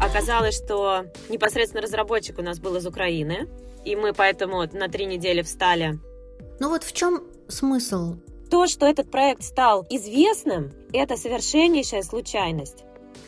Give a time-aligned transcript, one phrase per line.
[0.00, 3.48] Оказалось, что непосредственно разработчик у нас был из Украины,
[3.84, 5.98] и мы поэтому на три недели встали.
[6.60, 8.16] Ну вот в чем смысл?
[8.50, 12.84] То, что этот проект стал известным, это совершеннейшая случайность.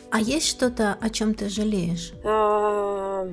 [0.09, 2.13] А есть что-то, о чем ты жалеешь?
[2.23, 3.27] А,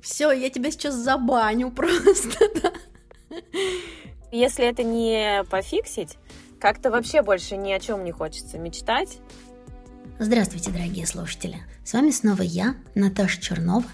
[0.00, 2.72] Все, я тебя сейчас забаню просто.
[4.30, 6.18] Если это не пофиксить,
[6.60, 9.18] как-то вообще больше ни о чем не хочется мечтать.
[10.18, 11.62] Здравствуйте, дорогие слушатели.
[11.84, 13.86] С вами снова я, Наташа Чернова,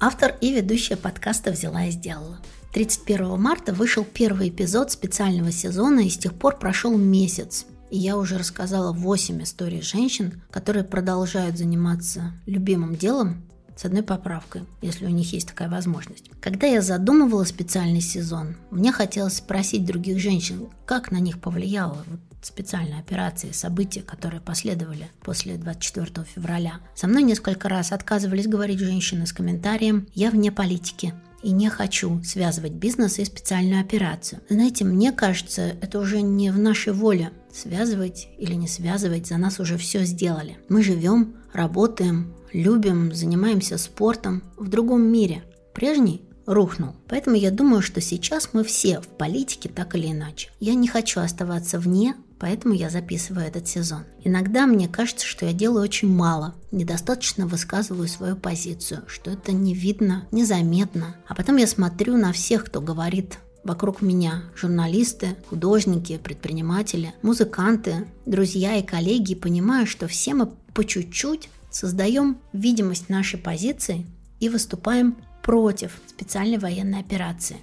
[0.00, 2.40] автор и ведущая подкаста «Взяла и сделала».
[2.72, 7.66] 31 марта вышел первый эпизод специального сезона, и с тех пор прошел месяц.
[7.90, 13.42] И я уже рассказала 8 историй женщин, которые продолжают заниматься любимым делом
[13.82, 16.30] с одной поправкой, если у них есть такая возможность.
[16.40, 22.20] Когда я задумывала специальный сезон, мне хотелось спросить других женщин, как на них повлияла вот
[22.42, 26.74] специальная операция, события, которые последовали после 24 февраля.
[26.94, 32.22] Со мной несколько раз отказывались говорить женщины с комментарием «Я вне политики», и не хочу
[32.22, 34.42] связывать бизнес и специальную операцию.
[34.48, 39.58] Знаете, мне кажется, это уже не в нашей воле связывать или не связывать, за нас
[39.58, 40.56] уже все сделали.
[40.68, 45.42] Мы живем, работаем, любим, занимаемся спортом в другом мире.
[45.74, 46.94] Прежний рухнул.
[47.08, 50.50] Поэтому я думаю, что сейчас мы все в политике так или иначе.
[50.60, 54.04] Я не хочу оставаться вне, поэтому я записываю этот сезон.
[54.24, 59.74] Иногда мне кажется, что я делаю очень мало, недостаточно высказываю свою позицию, что это не
[59.74, 61.16] видно, незаметно.
[61.28, 68.76] А потом я смотрю на всех, кто говорит вокруг меня журналисты, художники, предприниматели, музыканты, друзья
[68.76, 74.06] и коллеги, и понимаю, что все мы по чуть-чуть создаем видимость нашей позиции
[74.38, 77.56] и выступаем против специальной военной операции,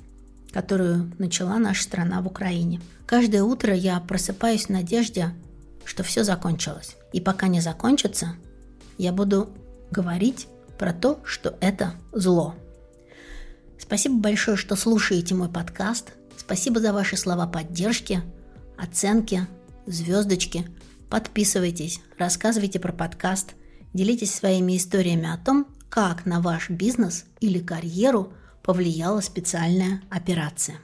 [0.51, 2.81] которую начала наша страна в Украине.
[3.05, 5.33] Каждое утро я просыпаюсь в надежде,
[5.85, 6.95] что все закончилось.
[7.13, 8.35] И пока не закончится,
[8.97, 9.50] я буду
[9.91, 10.47] говорить
[10.78, 12.55] про то, что это зло.
[13.79, 16.13] Спасибо большое, что слушаете мой подкаст.
[16.38, 18.22] Спасибо за ваши слова поддержки,
[18.78, 19.47] оценки,
[19.88, 20.67] звездочки.
[21.09, 23.55] Подписывайтесь, рассказывайте про подкаст,
[23.94, 28.33] делитесь своими историями о том, как на ваш бизнес или карьеру
[28.63, 30.77] повлияла специальная операция.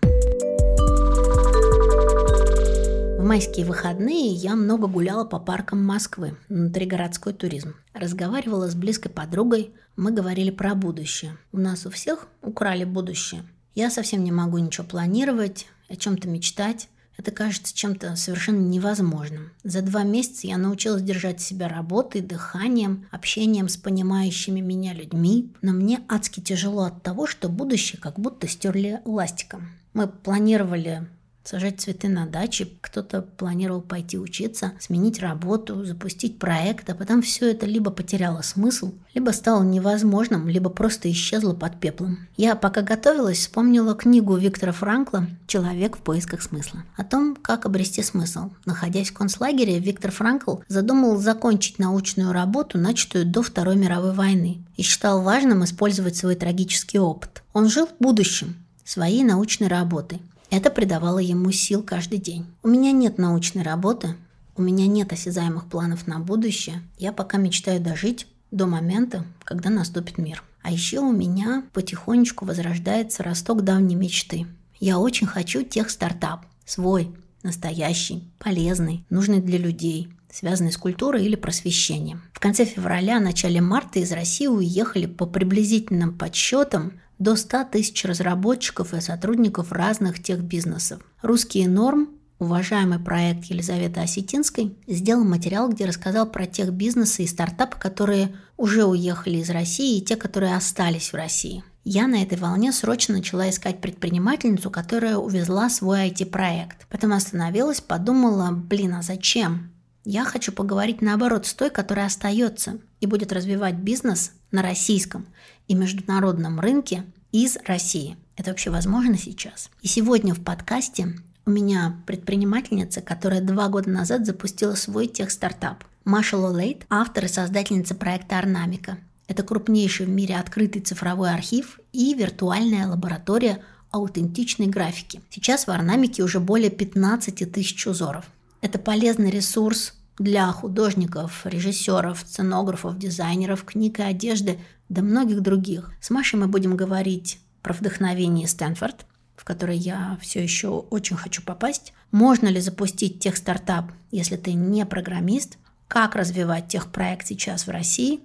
[3.19, 7.75] В майские выходные я много гуляла по паркам Москвы, внутригородской туризм.
[7.93, 11.37] Разговаривала с близкой подругой, мы говорили про будущее.
[11.51, 13.43] У нас у всех украли будущее.
[13.73, 16.89] Я совсем не могу ничего планировать, о чем-то мечтать.
[17.17, 19.51] Это кажется чем-то совершенно невозможным.
[19.63, 25.51] За два месяца я научилась держать себя работой, дыханием, общением с понимающими меня людьми.
[25.61, 29.69] Но мне адски тяжело от того, что будущее как будто стерли ластиком.
[29.93, 31.07] Мы планировали
[31.47, 37.51] сажать цветы на даче, кто-то планировал пойти учиться, сменить работу, запустить проект, а потом все
[37.51, 42.27] это либо потеряло смысл, либо стало невозможным, либо просто исчезло под пеплом.
[42.35, 48.01] Я, пока готовилась, вспомнила книгу Виктора Франкла «Человек в поисках смысла» о том, как обрести
[48.01, 48.49] смысл.
[48.65, 54.81] Находясь в концлагере, Виктор Франкл задумал закончить научную работу, начатую до Второй мировой войны, и
[54.81, 57.43] считал важным использовать свой трагический опыт.
[57.53, 60.21] Он жил в будущем, своей научной работой.
[60.55, 62.45] Это придавало ему сил каждый день.
[62.63, 64.15] У меня нет научной работы,
[64.55, 66.81] у меня нет осязаемых планов на будущее.
[66.97, 70.45] Я пока мечтаю дожить до момента, когда наступит мир.
[70.61, 74.47] А еще у меня потихонечку возрождается росток давней мечты.
[74.79, 76.45] Я очень хочу тех стартап.
[76.65, 77.13] Свой,
[77.43, 82.21] настоящий, полезный, нужный для людей, связанный с культурой или просвещением.
[82.31, 88.93] В конце февраля, начале марта из России уехали по приблизительным подсчетам до 100 тысяч разработчиков
[88.93, 91.01] и сотрудников разных техбизнесов.
[91.21, 92.09] Русский норм,
[92.39, 98.85] уважаемый проект Елизаветы Осетинской, сделал материал, где рассказал про тех бизнесы и стартапы, которые уже
[98.85, 101.63] уехали из России, и те, которые остались в России.
[101.87, 106.87] Я на этой волне срочно начала искать предпринимательницу, которая увезла свой IT-проект.
[106.89, 109.74] Потом остановилась, подумала, блин, а зачем?
[110.05, 115.25] Я хочу поговорить наоборот с той, которая остается и будет развивать бизнес на российском
[115.67, 118.15] и международном рынке из России.
[118.37, 119.71] Это вообще возможно сейчас?
[119.81, 121.15] И сегодня в подкасте
[121.47, 125.83] у меня предпринимательница, которая два года назад запустила свой тех-стартап.
[126.03, 128.99] Маша Лолейт, автор и создательница проекта Орнамика.
[129.27, 135.21] Это крупнейший в мире открытый цифровой архив и виртуальная лаборатория аутентичной графики.
[135.31, 138.25] Сейчас в Орнамике уже более 15 тысяч узоров.
[138.65, 144.57] Это полезный ресурс для художников, режиссеров, сценографов, дизайнеров, книг и одежды,
[144.89, 145.91] да многих других.
[146.01, 151.43] С Машей мы будем говорить про вдохновение Стэнфорд, в который я все еще очень хочу
[151.43, 151.93] попасть.
[152.09, 155.59] Можно ли запустить тех стартап, если ты не программист?
[155.87, 158.21] Как развивать тех проект сейчас в России?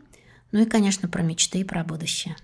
[0.53, 2.35] Ну и, конечно, про мечты и про будущее.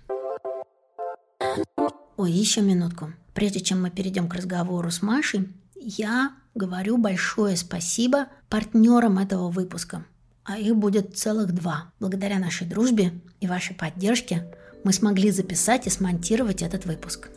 [2.18, 3.14] Ой, еще минутку.
[3.32, 10.04] Прежде чем мы перейдем к разговору с Машей, я говорю большое спасибо партнерам этого выпуска.
[10.44, 11.92] А их будет целых два.
[12.00, 14.52] Благодаря нашей дружбе и вашей поддержке
[14.84, 17.28] мы смогли записать и смонтировать этот выпуск.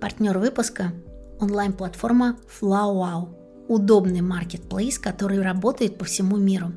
[0.00, 0.92] Партнер выпуска–
[1.40, 3.66] онлайн-платформа FlowWow.
[3.68, 6.72] Удобный маркетплейс, который работает по всему миру.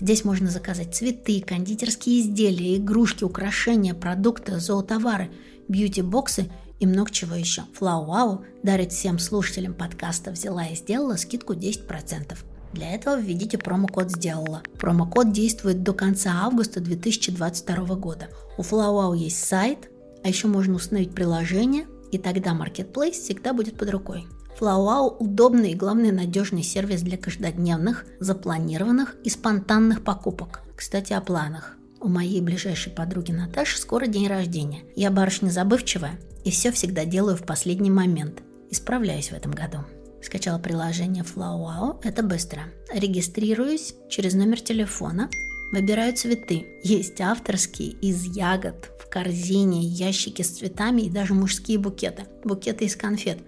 [0.00, 5.30] Здесь можно заказать цветы, кондитерские изделия, игрушки, украшения, продукты, зоотовары,
[5.68, 7.64] бьюти-боксы– и много чего еще.
[7.78, 12.36] FlowWow дарит всем слушателям подкаста «Взяла и сделала» скидку 10%.
[12.72, 14.62] Для этого введите промокод «Сделала».
[14.78, 18.28] Промокод действует до конца августа 2022 года.
[18.58, 19.90] У FlowWow есть сайт,
[20.22, 24.26] а еще можно установить приложение, и тогда Marketplace всегда будет под рукой.
[24.60, 30.62] FlowWow– удобный и, главный надежный сервис для каждодневных, запланированных и спонтанных покупок.
[30.74, 31.76] Кстати, о планах.
[32.00, 34.82] У моей ближайшей подруги Наташи скоро день рождения.
[34.94, 38.40] Я барышня забывчивая и все всегда делаю в последний момент.
[38.70, 39.78] Исправляюсь в этом году.
[40.22, 42.62] Скачала приложение FlowWow, это быстро.
[42.94, 45.28] Регистрируюсь через номер телефона,
[45.72, 46.64] выбираю цветы.
[46.84, 52.22] Есть авторские из ягод, в корзине, ящики с цветами и даже мужские букеты.
[52.44, 53.38] Букеты из конфет.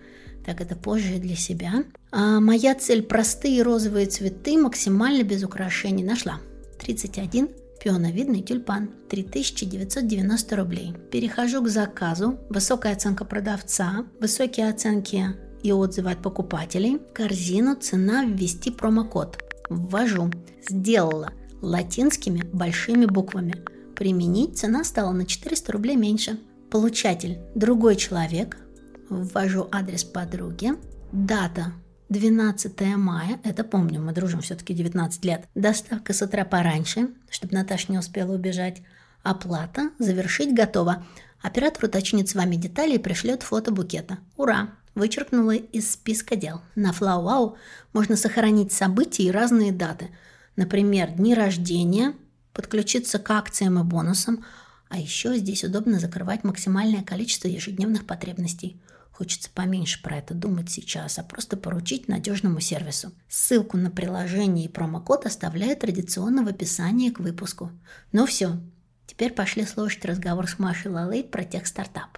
[0.45, 1.85] Так это позже для себя.
[2.11, 6.03] А моя цель– простые розовые цветы, максимально без украшений.
[6.03, 6.41] Нашла.
[6.81, 7.49] 31
[7.83, 10.95] Пионовидный тюльпан 3990 рублей.
[11.11, 12.39] Перехожу к заказу.
[12.49, 15.27] Высокая оценка продавца, высокие оценки
[15.63, 17.01] и отзывы от покупателей.
[17.15, 19.39] Корзину цена ввести промокод.
[19.69, 20.31] Ввожу.
[20.69, 21.33] Сделала.
[21.61, 23.55] Латинскими большими буквами.
[23.95, 26.39] Применить цена стала на 400 рублей меньше.
[26.71, 28.59] Получатель– другой человек.
[29.09, 30.73] Ввожу адрес подруги.
[31.13, 31.73] Дата
[32.09, 35.47] 12 мая, это помню, мы дружим все-таки 19 лет.
[35.55, 38.81] Доставка с утра пораньше, чтобы Наташа не успела убежать.
[39.23, 41.05] Оплата, завершить готово.
[41.43, 44.19] Оператор уточнит с вами детали и пришлет фото букета.
[44.37, 44.71] Ура!
[44.95, 46.63] Вычеркнула из списка дел.
[46.75, 47.57] На FlowWow
[47.93, 50.09] можно сохранить события и разные даты.
[50.57, 52.15] Например, дни рождения,
[52.53, 54.45] подключиться к акциям и бонусам,
[54.89, 58.81] а еще здесь удобно закрывать максимальное количество ежедневных потребностей–
[59.19, 63.11] Хочется поменьше про это думать сейчас, а просто поручить надежному сервису.
[63.29, 67.73] Ссылку на приложение и промокод оставляю традиционно в описании к выпуску.
[68.13, 68.53] Ну все,
[69.09, 72.17] теперь пошли слушать разговор с Машей Лолейт про tech стартап.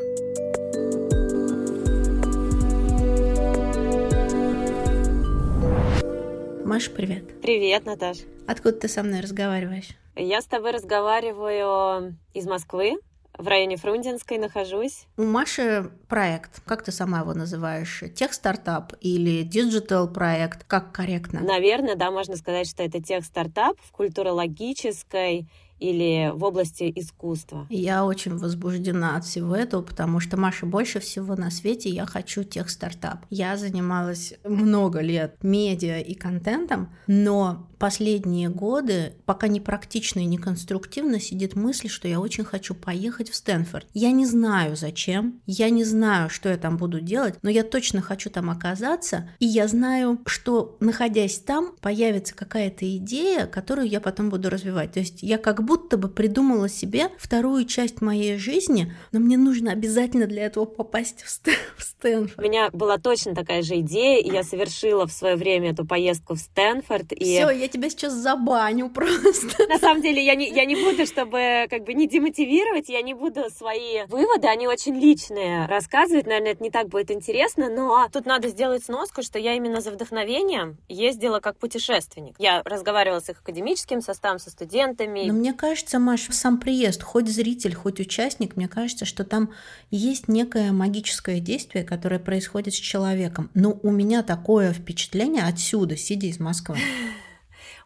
[6.67, 7.41] Маша, привет.
[7.41, 8.19] Привет, Наташ.
[8.47, 9.88] Откуда ты со мной разговариваешь?
[10.17, 12.99] Я с тобой разговариваю из Москвы,
[13.40, 15.06] в районе Фрунзенской нахожусь.
[15.16, 21.40] У Маши проект, как ты сама его называешь, tech-стартап или digital проект, как корректно?
[21.40, 25.48] Наверное, да, можно сказать, что это тех-стартап в культурологической
[25.81, 27.67] или в области искусства.
[27.71, 32.44] Я очень возбуждена от всего этого, потому что, Маша, больше всего на свете я хочу
[32.44, 33.27] тех стартап.
[33.31, 40.37] Я занималась много лет медиа и контентом, но последние годы, пока не практично и не
[40.37, 43.87] конструктивно, сидит мысль, что я очень хочу поехать в Стэнфорд.
[43.94, 48.03] Я не знаю зачем, я не знаю, что я там буду делать, но я точно
[48.03, 54.28] хочу там оказаться, и я знаю, что находясь там, появится какая-то идея, которую я потом
[54.28, 54.93] буду развивать.
[54.93, 59.71] То есть я как будто бы придумала себе вторую часть моей жизни, но мне нужно
[59.71, 62.39] обязательно для этого попасть в, Стэн в Стэнфорд.
[62.41, 66.35] У меня была точно такая же идея, и я совершила в свое время эту поездку
[66.35, 67.12] в Стэнфорд.
[67.12, 67.23] И...
[67.23, 69.69] Все, я тебя сейчас забаню просто.
[69.69, 73.15] На самом деле я не, я не буду, чтобы как бы не демотивировать, я не
[73.15, 76.27] буду свои выводы, они очень личные, рассказывать.
[76.27, 79.93] Наверное, это не так будет интересно, но тут надо сделать сноску, что я именно за
[79.93, 82.35] вдохновением ездила как путешественник.
[82.41, 85.27] Я разговаривала с их академическим составом, со студентами.
[85.29, 89.52] Но мне кажется, Маш, сам приезд, хоть зритель, хоть участник, мне кажется, что там
[89.90, 93.50] есть некое магическое действие, которое происходит с человеком.
[93.52, 96.79] Но у меня такое впечатление отсюда, сидя из Москвы.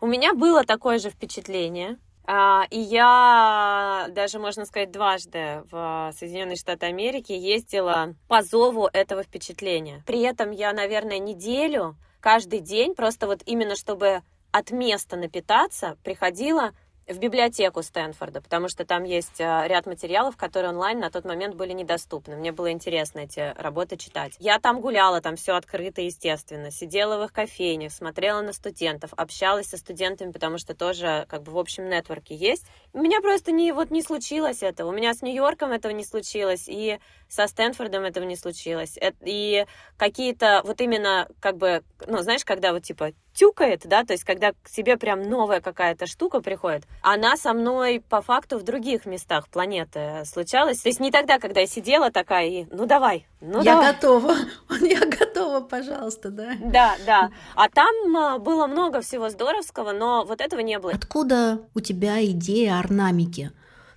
[0.00, 1.99] У меня было такое же впечатление.
[2.26, 9.25] А, и я даже, можно сказать, дважды в Соединенные Штаты Америки ездила по зову этого
[9.25, 10.04] впечатления.
[10.07, 16.71] При этом я, наверное, неделю, каждый день, просто вот именно чтобы от места напитаться, приходила
[17.06, 21.54] в библиотеку Стэнфорда, потому что там есть э, ряд материалов, которые онлайн на тот момент
[21.54, 22.37] были недоступны.
[22.37, 24.34] Мне было интересно эти работы читать.
[24.38, 26.70] Я там гуляла, там все открыто, естественно.
[26.70, 31.52] Сидела в их кофейнях, смотрела на студентов, общалась со студентами, потому что тоже как бы
[31.52, 32.64] в общем нетворке есть.
[32.92, 34.88] У меня просто не, вот не случилось этого.
[34.88, 36.99] У меня с Нью-Йорком этого не случилось, и
[37.35, 38.97] со Стэнфордом этого не случилось.
[39.23, 44.23] И какие-то вот именно как бы, ну, знаешь, когда вот типа тюкает, да, то есть
[44.23, 49.07] когда к тебе прям новая какая-то штука приходит, она со мной по факту в других
[49.07, 50.81] местах планеты случалась.
[50.81, 53.93] То есть не тогда, когда я сидела такая и, ну давай, ну я давай.
[53.93, 54.35] готова,
[54.81, 56.53] я готова, пожалуйста, да.
[56.61, 57.31] Да, да.
[57.57, 60.93] А там а, было много всего здоровского, но вот этого не было.
[60.93, 63.50] Откуда у тебя идея орнамики?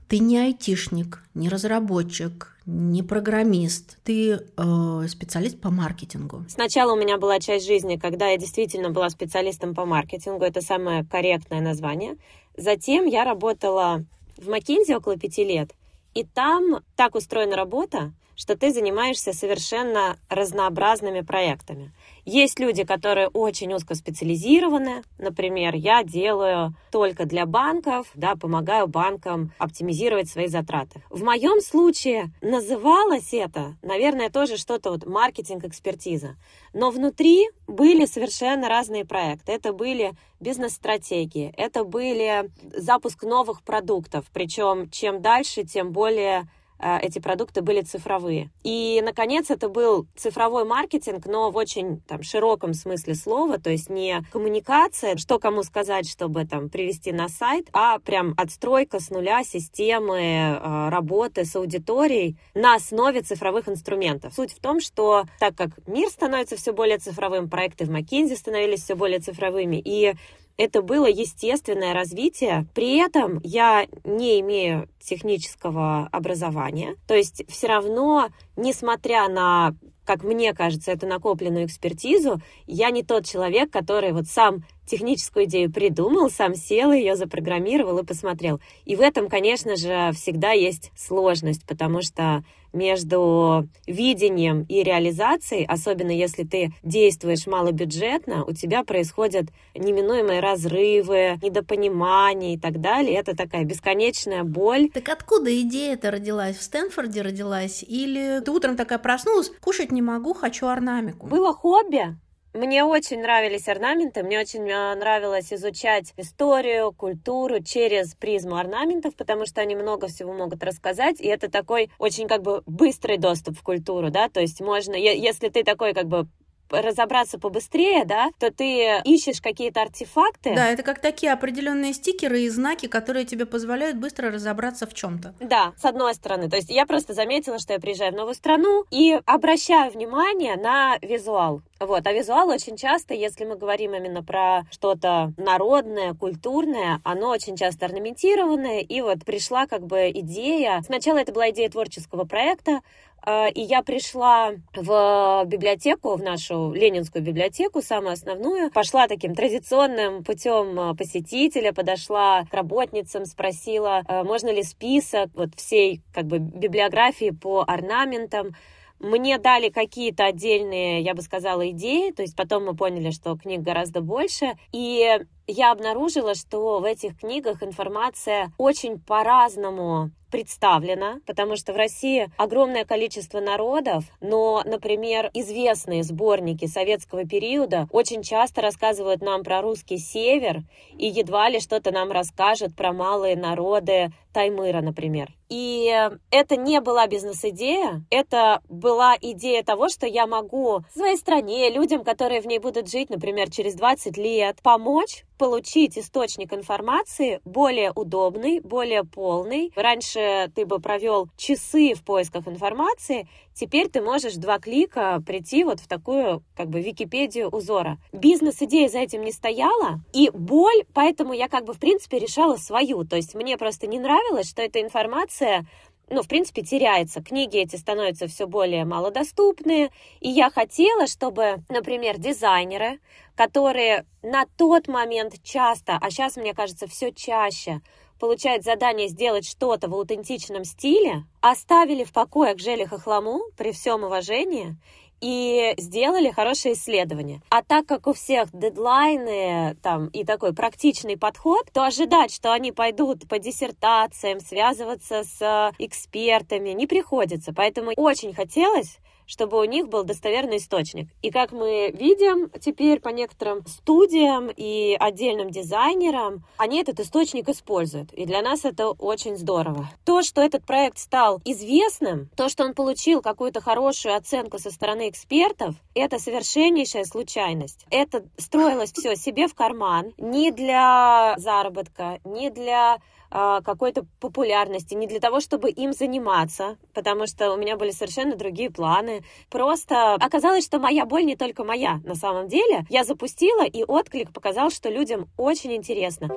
[0.08, 6.46] Ты не айтишник, не разработчик, не программист, ты э, специалист по маркетингу.
[6.48, 11.06] Сначала у меня была часть жизни, когда я действительно была специалистом по маркетингу, это самое
[11.06, 12.18] корректное название.
[12.56, 14.06] Затем я работала
[14.38, 15.72] в McKinsey около пяти лет,
[16.14, 21.92] и там так устроена работа, что ты занимаешься совершенно разнообразными проектами.
[22.30, 25.02] Есть люди, которые очень узкоспециализированы.
[25.18, 31.02] Например, я делаю только для банков, да, помогаю банкам оптимизировать свои затраты.
[31.10, 36.36] В моем случае называлось это, наверное, тоже что-то вот маркетинг-экспертиза.
[36.74, 39.54] Но внутри были совершенно разные проекты.
[39.54, 44.26] Это были бизнес-стратегии, это были запуск новых продуктов.
[44.34, 48.50] Причем чем дальше, тем более эти продукты были цифровые.
[48.64, 53.90] И, наконец, это был цифровой маркетинг, но в очень там, широком смысле слова, то есть
[53.90, 59.44] не коммуникация, что кому сказать, чтобы там привести на сайт, а прям отстройка с нуля
[59.44, 64.34] системы э, работы с аудиторией на основе цифровых инструментов.
[64.34, 68.84] Суть в том, что так как мир становится все более цифровым, проекты в McKinsey становились
[68.84, 70.14] все более цифровыми, и
[70.58, 72.68] это было естественное развитие.
[72.74, 76.96] При этом я не имею технического образования.
[77.08, 79.76] То есть все равно, несмотря на
[80.08, 85.70] как мне кажется, эту накопленную экспертизу, я не тот человек, который вот сам техническую идею
[85.70, 88.62] придумал, сам сел, ее запрограммировал и посмотрел.
[88.86, 92.46] И в этом, конечно же, всегда есть сложность, потому что
[92.78, 102.54] между видением и реализацией, особенно если ты действуешь малобюджетно, у тебя происходят неминуемые разрывы, недопонимания
[102.54, 103.16] и так далее.
[103.16, 104.90] Это такая бесконечная боль.
[104.94, 106.58] Так откуда идея-то родилась?
[106.58, 107.84] В Стэнфорде родилась?
[107.84, 111.28] Или ты утром такая проснулась, кушать не могу, хочу орнамику?
[111.28, 112.16] Было хобби,
[112.58, 119.46] мне очень нравились орнаменты, мне очень а, нравилось изучать историю, культуру через призму орнаментов, потому
[119.46, 123.64] что они много всего могут рассказать, и это такой очень как бы быстрый доступ в
[123.64, 126.28] культуру, да, то есть можно, если ты такой как бы
[126.70, 130.54] разобраться побыстрее, да, то ты ищешь какие-то артефакты.
[130.56, 135.36] Да, это как такие определенные стикеры и знаки, которые тебе позволяют быстро разобраться в чем-то.
[135.40, 136.50] Да, с одной стороны.
[136.50, 140.98] То есть я просто заметила, что я приезжаю в новую страну и обращаю внимание на
[141.02, 141.62] визуал.
[141.80, 147.56] Вот, а визуал очень часто, если мы говорим именно про что-то народное, культурное, оно очень
[147.56, 152.82] часто орнаментированное, и вот пришла как бы идея, сначала это была идея творческого проекта,
[153.22, 160.24] а, и я пришла в библиотеку, в нашу Ленинскую библиотеку, самую основную, пошла таким традиционным
[160.24, 166.40] путем а, посетителя, подошла к работницам, спросила, а, можно ли список вот всей как бы
[166.40, 168.56] библиографии по орнаментам,
[169.00, 173.62] мне дали какие-то отдельные, я бы сказала, идеи, то есть потом мы поняли, что книг
[173.62, 181.74] гораздо больше, и я обнаружила, что в этих книгах информация очень по-разному представлена, потому что
[181.74, 189.44] в России огромное количество народов, но, например, известные сборники советского периода очень часто рассказывают нам
[189.44, 190.64] про русский север
[190.98, 195.34] и едва ли что-то нам расскажут про малые народы Таймыра, например.
[195.50, 195.92] И
[196.30, 202.42] это не была бизнес-идея, это была идея того, что я могу своей стране, людям, которые
[202.42, 209.04] в ней будут жить, например, через 20 лет, помочь получить источник информации более удобный, более
[209.04, 209.72] полный.
[209.76, 213.28] Раньше ты бы провел часы в поисках информации,
[213.60, 217.98] теперь ты можешь два клика прийти вот в такую как бы Википедию узора.
[218.14, 223.04] Бизнес-идея за этим не стояла, и боль, поэтому я как бы в принципе решала свою.
[223.04, 225.66] То есть мне просто не нравилось, что эта информация
[226.10, 227.22] ну, в принципе, теряется.
[227.22, 229.92] Книги эти становятся все более малодоступные.
[230.22, 233.00] И я хотела, чтобы, например, дизайнеры,
[233.36, 237.82] которые на тот момент часто, а сейчас, мне кажется, все чаще,
[238.20, 244.04] получают задание сделать что-то в аутентичном стиле, оставили в покое к Желе Хохлому при всем
[244.04, 244.76] уважении
[245.22, 247.42] и сделали хорошее исследование.
[247.50, 252.72] А так как у всех дедлайны там и такой практичный подход, то ожидать, что они
[252.72, 257.54] пойдут по диссертациям, связываться с экспертами, не приходится.
[257.54, 261.10] Поэтому очень хотелось чтобы у них был достоверный источник.
[261.22, 268.12] И как мы видим теперь по некоторым студиям и отдельным дизайнерам, они этот источник используют.
[268.14, 269.90] И для нас это очень здорово.
[270.06, 275.10] То, что этот проект стал известным, то, что он получил какую-то хорошую оценку со стороны
[275.10, 277.86] экспертов, это совершеннейшая случайность.
[277.92, 285.20] Это строилось все себе в карман, не для заработка, не для какой-то популярности, не для
[285.20, 289.24] того, чтобы им заниматься, потому что у меня были совершенно другие планы.
[289.50, 292.86] Просто оказалось, что моя боль не только моя на самом деле.
[292.90, 296.30] Я запустила, и отклик показал, что людям очень интересно.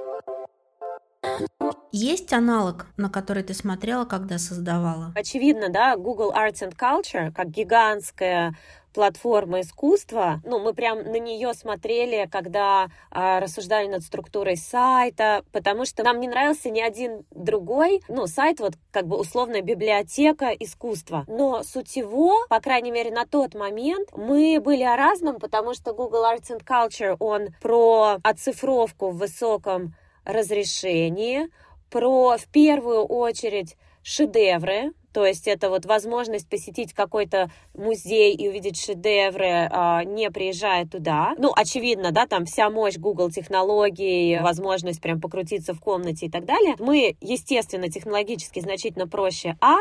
[1.93, 5.13] Есть аналог, на который ты смотрела, когда создавала?
[5.17, 8.55] Очевидно, да, Google Arts and Culture, как гигантская
[8.93, 10.41] платформа искусства.
[10.45, 16.21] Ну, мы прям на нее смотрели, когда а, рассуждали над структурой сайта, потому что нам
[16.21, 21.25] не нравился ни один другой, ну, сайт вот как бы условная библиотека искусства.
[21.29, 25.93] Но суть его, по крайней мере, на тот момент мы были о разном, потому что
[25.93, 29.95] Google Arts and Culture, он про оцифровку в высоком
[30.25, 31.49] разрешении,
[31.91, 38.81] про в первую очередь шедевры, то есть это вот возможность посетить какой-то музей и увидеть
[38.81, 41.35] шедевры, а, не приезжая туда.
[41.39, 46.45] Ну, очевидно, да, там вся мощь Google технологий, возможность прям покрутиться в комнате и так
[46.45, 46.77] далее.
[46.79, 49.77] Мы, естественно, технологически значительно проще А,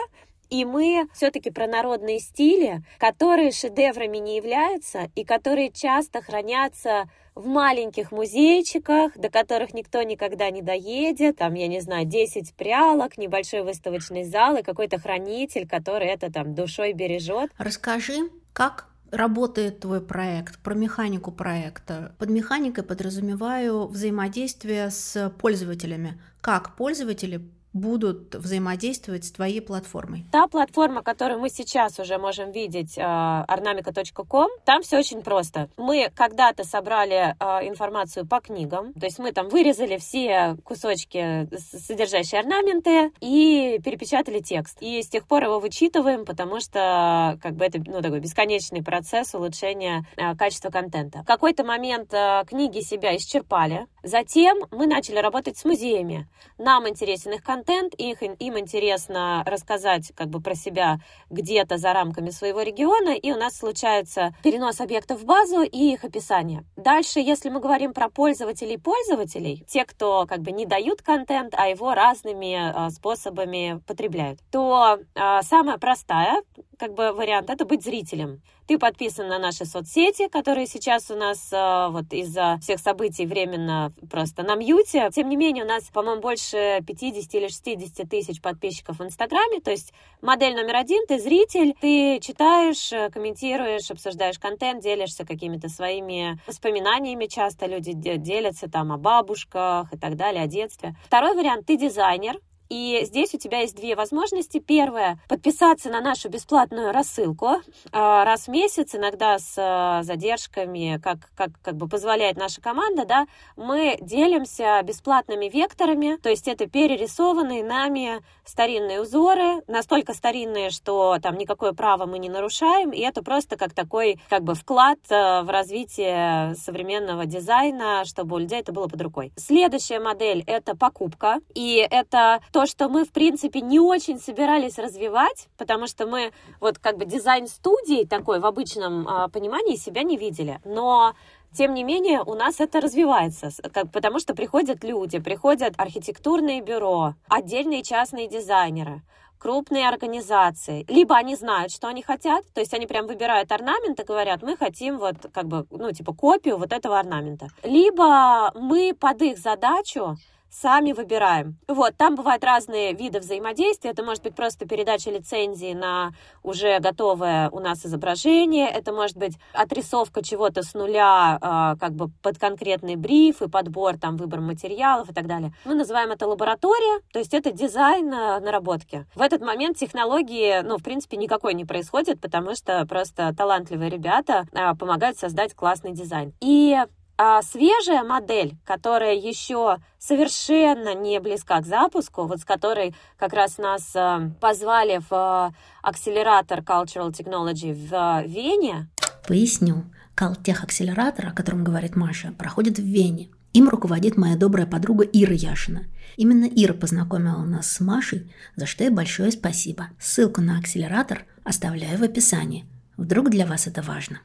[0.49, 7.45] и мы все-таки про народные стили, которые шедеврами не являются и которые часто хранятся в
[7.47, 13.63] маленьких музейчиках, до которых никто никогда не доедет, там, я не знаю, 10 прялок, небольшой
[13.63, 17.51] выставочный зал и какой-то хранитель, который это там душой бережет.
[17.57, 22.13] Расскажи, как работает твой проект, про механику проекта.
[22.19, 26.19] Под механикой подразумеваю взаимодействие с пользователями.
[26.41, 27.41] Как пользователи
[27.73, 30.25] будут взаимодействовать с твоей платформой?
[30.31, 35.69] Та платформа, которую мы сейчас уже можем видеть, ornamica.com, э, там все очень просто.
[35.77, 42.39] Мы когда-то собрали э, информацию по книгам, то есть мы там вырезали все кусочки, содержащие
[42.39, 44.77] орнаменты, и перепечатали текст.
[44.81, 49.33] И с тех пор его вычитываем, потому что как бы это ну, такой бесконечный процесс
[49.35, 51.23] улучшения э, качества контента.
[51.23, 52.13] В какой-то момент
[52.47, 53.87] книги себя исчерпали.
[54.03, 56.27] Затем мы начали работать с музеями.
[56.57, 62.29] Нам интересен их контент, их, им интересно рассказать как бы про себя где-то за рамками
[62.29, 66.63] своего региона, и у нас случается перенос объектов в базу и их описание.
[66.75, 71.67] Дальше, если мы говорим про пользователей пользователей, те, кто как бы не дают контент, а
[71.67, 76.41] его разными э, способами потребляют, то э, самая простая
[76.77, 78.41] как бы вариант это быть зрителем.
[78.69, 83.91] Ты подписан на наши соцсети, которые сейчас у нас э, вот из-за всех событий временно
[84.11, 85.09] просто на мьюте.
[85.11, 89.59] Тем не менее, у нас, по-моему, больше 50 или 60 тысяч подписчиков в Инстаграме.
[89.59, 95.67] То есть модель номер один, ты зритель, ты читаешь, э, комментируешь, обсуждаешь контент, делишься какими-то
[95.67, 97.25] своими воспоминаниями.
[97.25, 100.95] Часто люди делятся там о бабушках и так далее, о детстве.
[101.07, 104.59] Второй вариант, ты дизайнер, и здесь у тебя есть две возможности.
[104.59, 111.17] Первое– подписаться на нашу бесплатную рассылку а, раз в месяц, иногда с а, задержками, как,
[111.35, 113.25] как, как бы позволяет наша команда, да,
[113.57, 121.37] мы делимся бесплатными векторами, то есть это перерисованные нами старинные узоры, настолько старинные, что там
[121.37, 125.49] никакое право мы не нарушаем, и это просто как такой как бы вклад а, в
[125.49, 129.31] развитие современного дизайна, чтобы у людей это было под рукой.
[129.37, 135.47] Следующая модель– это покупка, и это то, что мы, в принципе, не очень собирались развивать,
[135.57, 140.59] потому что мы вот как бы дизайн-студии такой в обычном э, понимании себя не видели.
[140.65, 141.13] Но
[141.51, 147.15] тем не менее, у нас это развивается, как, потому что приходят люди, приходят архитектурные бюро,
[147.27, 149.01] отдельные частные дизайнеры,
[149.39, 150.85] крупные организации.
[150.87, 154.57] Либо они знают, что они хотят, то есть они прям выбирают орнамент и говорят, мы
[154.57, 157.47] хотим вот как бы, ну, типа копию вот этого орнамента.
[157.63, 160.17] Либо мы под их задачу
[160.49, 161.57] сами выбираем.
[161.67, 163.91] Вот, там бывают разные виды взаимодействия.
[163.91, 166.11] Это может быть просто передача лицензии на
[166.43, 168.67] уже готовое у нас изображение.
[168.67, 173.97] Это может быть отрисовка чего-то с нуля, э, как бы под конкретный бриф и подбор,
[173.97, 175.53] там, выбор материалов и так далее.
[175.65, 179.05] Мы называем это лаборатория, то есть это дизайн наработки.
[179.15, 184.45] В этот момент технологии, ну, в принципе, никакой не происходит, потому что просто талантливые ребята
[184.51, 186.33] э, помогают создать классный дизайн.
[186.41, 186.77] И
[187.21, 193.57] А свежая модель, которая еще совершенно не близка к запуску, вот с которой как раз
[193.57, 198.87] нас э, позвали в э, акселератор Cultural Technology в э, Вене.
[199.27, 199.83] Поясню.
[200.15, 203.27] Калтех-акселератор, о котором говорит Маша, проходит в Вене.
[203.51, 205.87] Им руководит моя добрая подруга Ира Яшина.
[206.15, 209.89] Именно Ира познакомила нас с Машей, за что ей большое спасибо.
[209.99, 212.65] Ссылку на акселератор оставляю в описании.
[212.95, 214.21] Вдруг для вас это важно.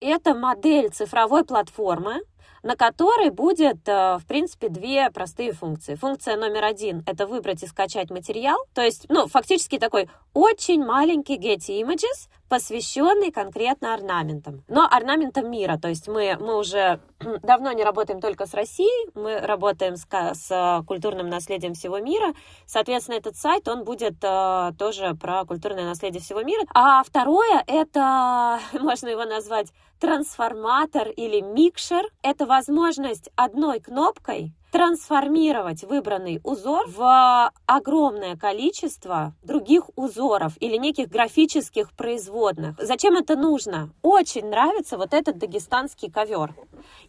[0.00, 2.22] Это модель цифровой платформы,
[2.62, 5.94] на которой будет, э, в принципе, две простые функции.
[5.94, 11.36] Функция номер один– это выбрать и скачать материал, то есть, ну, фактически такой очень маленький
[11.36, 14.64] Getty Images, посвященный конкретно орнаментам.
[14.66, 17.00] Но орнаментам мира, то есть мы, мы уже
[17.42, 22.34] давно не работаем только с Россией, мы работаем с, с культурным наследием всего мира.
[22.66, 26.62] Соответственно, этот сайт, он будет э, тоже про культурное наследие всего мира.
[26.74, 29.68] А второе, это, можно его назвать
[30.00, 32.10] трансформатор или микшер.
[32.22, 41.92] Это возможность одной кнопкой трансформировать выбранный узор в огромное количество других узоров или неких графических
[41.92, 42.76] производных.
[42.78, 43.90] Зачем это нужно?
[44.02, 46.54] Очень нравится вот этот дагестанский ковер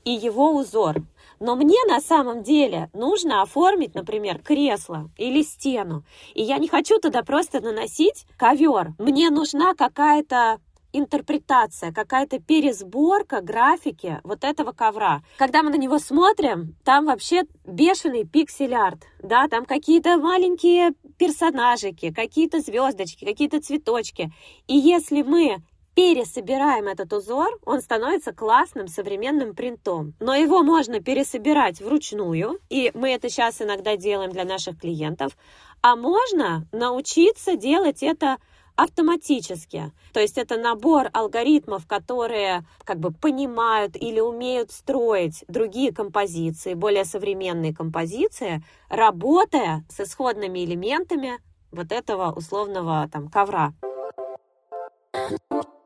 [0.03, 1.03] и его узор.
[1.39, 6.03] Но мне на самом деле нужно оформить, например, кресло или стену.
[6.33, 8.93] И я не хочу туда просто наносить ковер.
[8.99, 10.59] Мне нужна какая-то
[10.93, 15.21] интерпретация, какая-то пересборка графики вот этого ковра.
[15.37, 22.59] Когда мы на него смотрим, там вообще бешеный пиксель-арт, да, там какие-то маленькие персонажики, какие-то
[22.59, 24.31] звездочки, какие-то цветочки.
[24.67, 25.61] И если мы
[25.95, 30.13] пересобираем этот узор, он становится классным современным принтом.
[30.19, 35.37] Но его можно пересобирать вручную, и мы это сейчас иногда делаем для наших клиентов,
[35.81, 38.37] а можно научиться делать это
[38.81, 39.91] автоматически.
[40.13, 47.05] То есть это набор алгоритмов, которые как бы понимают или умеют строить другие композиции, более
[47.05, 51.39] современные композиции, работая с исходными элементами
[51.71, 53.73] вот этого условного там ковра.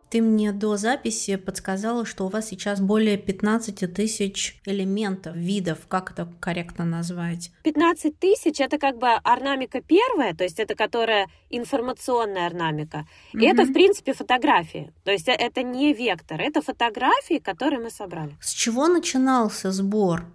[0.09, 6.11] Ты мне до записи подсказала, что у вас сейчас более 15 тысяч элементов, видов, как
[6.11, 7.51] это корректно назвать?
[7.63, 13.05] 15 тысяч– это как бы орнамика первая, то есть это которая информационная орнамика.
[13.33, 14.93] И это, в принципе, фотографии.
[15.03, 18.35] То есть это не вектор, это фотографии, которые мы собрали.
[18.41, 20.25] С чего начинался сбор?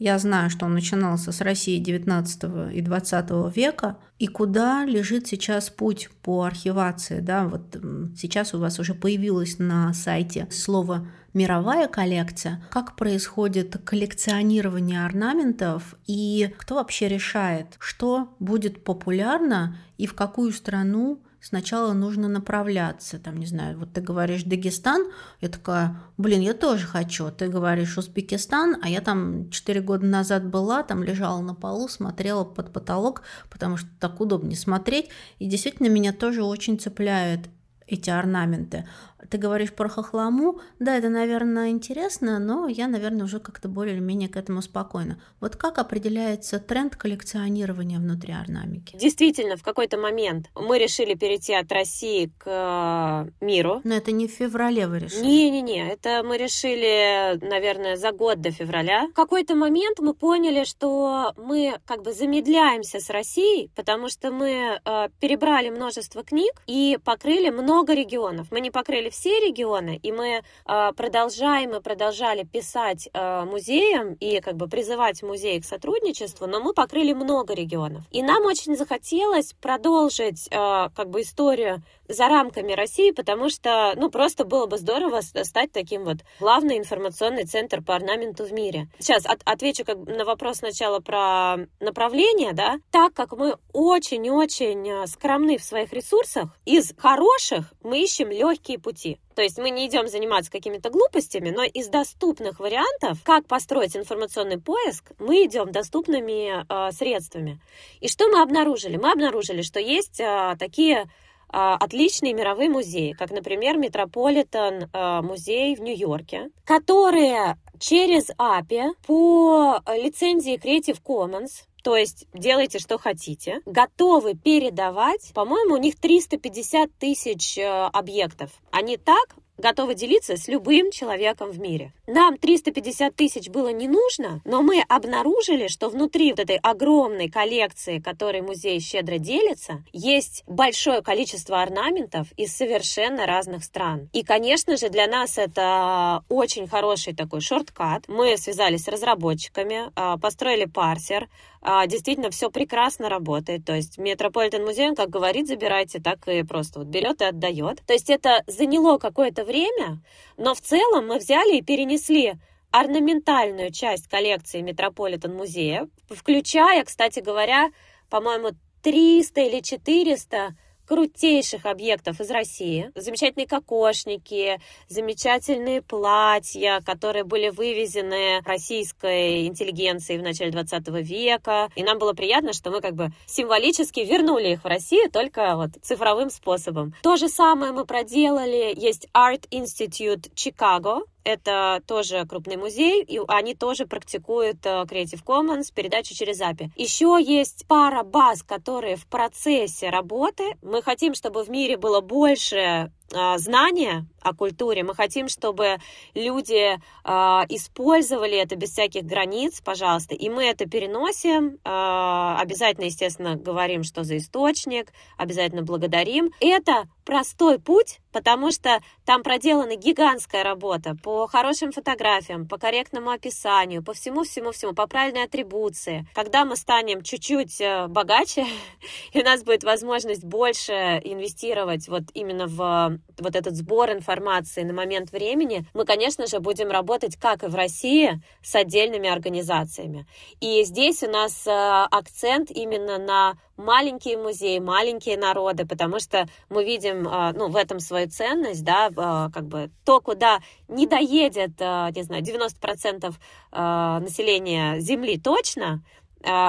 [0.00, 3.98] Я знаю, что он начинался с России XIX и XX века.
[4.18, 7.20] И куда лежит сейчас путь по архивации?
[7.20, 7.76] Да, вот
[8.16, 12.64] сейчас у вас уже появилось на сайте слово «мировая коллекция».
[12.70, 21.20] Как происходит коллекционирование орнаментов и кто вообще решает, что будет популярно и в какую страну
[21.40, 23.18] сначала нужно направляться.
[23.18, 25.06] Там, не знаю, вот ты говоришь Дагестан,
[25.40, 27.30] я такая, блин, я тоже хочу.
[27.30, 32.44] Ты говоришь Узбекистан, а я там 4 года назад была, там лежала на полу, смотрела
[32.44, 35.08] под потолок, потому что так удобнее смотреть.
[35.38, 37.48] И действительно меня тоже очень цепляют
[37.86, 38.86] эти орнаменты.
[39.28, 44.36] Ты говоришь про хохлому, да, это, наверное, интересно, но я, наверное, уже как-то более-менее к
[44.36, 45.20] этому спокойно.
[45.40, 48.96] Вот как определяется тренд коллекционирования внутри орнамики?
[48.96, 53.80] Действительно, в какой-то момент мы решили перейти от России к э, миру.
[53.84, 55.24] Но это не в феврале вы решили?
[55.24, 59.08] Не-не-не, это мы решили, наверное, за год до февраля.
[59.08, 64.80] В какой-то момент мы поняли, что мы как бы замедляемся с Россией, потому что мы
[64.82, 68.48] э, перебрали множество книг и покрыли много регионов.
[68.50, 74.40] Мы не покрыли все регионы, и мы э, продолжаем и продолжали писать э, музеям и
[74.40, 78.02] как бы призывать музеи к сотрудничеству, но мы покрыли много регионов.
[78.10, 84.10] И нам очень захотелось продолжить э, как бы историю за рамками России, потому что, ну,
[84.10, 88.88] просто было бы здорово стать таким вот главный информационный центр по орнаменту в мире.
[88.98, 92.78] Сейчас от, отвечу как на вопрос сначала про направление, да.
[92.90, 99.18] Так как мы очень-очень скромны в своих ресурсах, из хороших мы ищем легкие пути.
[99.34, 104.60] То есть мы не идем заниматься какими-то глупостями, но из доступных вариантов, как построить информационный
[104.60, 107.60] поиск, мы идем доступными э, средствами.
[108.00, 108.96] И что мы обнаружили?
[108.96, 111.06] Мы обнаружили, что есть э, такие а,
[111.52, 114.90] отличные мировые музеи, как, например, Метрополитен
[115.24, 123.60] музей в Нью-Йорке, которые через API по лицензии Creative Commons то есть делайте, что хотите,
[123.64, 128.50] готовы передавать, по-моему, у них 350 тысяч э, объектов.
[128.70, 131.92] Они так готовы делиться с любым человеком в мире.
[132.06, 137.98] Нам 350 тысяч было не нужно, но мы обнаружили, что внутри вот этой огромной коллекции,
[137.98, 144.08] которой музей щедро делится, есть большое количество орнаментов из совершенно разных стран.
[144.12, 148.04] И, конечно же, для нас это очень хороший такой шорткат.
[148.08, 151.28] Мы связались с разработчиками, а, построили парсер,
[151.62, 153.64] действительно все прекрасно работает.
[153.64, 157.82] То есть Метрополитен музей, как говорит, забирайте, так и просто вот берет и отдает.
[157.86, 160.00] То есть это заняло какое-то время,
[160.36, 162.34] но в целом мы взяли и перенесли
[162.70, 167.70] орнаментальную часть коллекции Метрополитен музея, включая, кстати говоря,
[168.08, 168.50] по-моему,
[168.82, 170.54] 300 или 400
[170.90, 172.90] крутейших объектов из России.
[172.96, 181.70] Замечательные кокошники, замечательные платья, которые были вывезены российской интеллигенцией в начале 20 века.
[181.76, 185.70] И нам было приятно, что мы как бы символически вернули их в Россию только вот
[185.80, 186.92] цифровым способом.
[187.04, 188.74] То же самое мы проделали.
[188.76, 195.72] Есть Art Institute Chicago, это тоже крупный музей, и они тоже практикуют э, Creative Commons,
[195.74, 196.70] передачу через API.
[196.76, 200.56] Еще есть пара баз, которые в процессе работы.
[200.62, 204.82] Мы хотим, чтобы в мире было больше знания о культуре.
[204.82, 205.78] Мы хотим, чтобы
[206.14, 207.10] люди э,
[207.48, 210.14] использовали это без всяких границ, пожалуйста.
[210.14, 211.58] И мы это переносим.
[211.64, 214.92] Э, обязательно, естественно, говорим, что за источник.
[215.16, 216.30] Обязательно благодарим.
[216.40, 223.82] Это простой путь, потому что там проделана гигантская работа по хорошим фотографиям, по корректному описанию,
[223.82, 226.06] по всему-всему-всему, по правильной атрибуции.
[226.14, 228.46] Когда мы станем чуть-чуть э, богаче,
[229.12, 234.72] и у нас будет возможность больше инвестировать вот именно в вот этот сбор информации на
[234.72, 240.06] момент времени, мы, конечно же, будем работать, как и в России, с отдельными организациями.
[240.40, 246.64] И здесь у нас э, акцент именно на маленькие музеи, маленькие народы, потому что мы
[246.64, 251.58] видим э, ну, в этом свою ценность, да, э, как бы то, куда не доедет,
[251.60, 253.14] не знаю, 90%
[253.52, 255.82] населения Земли точно,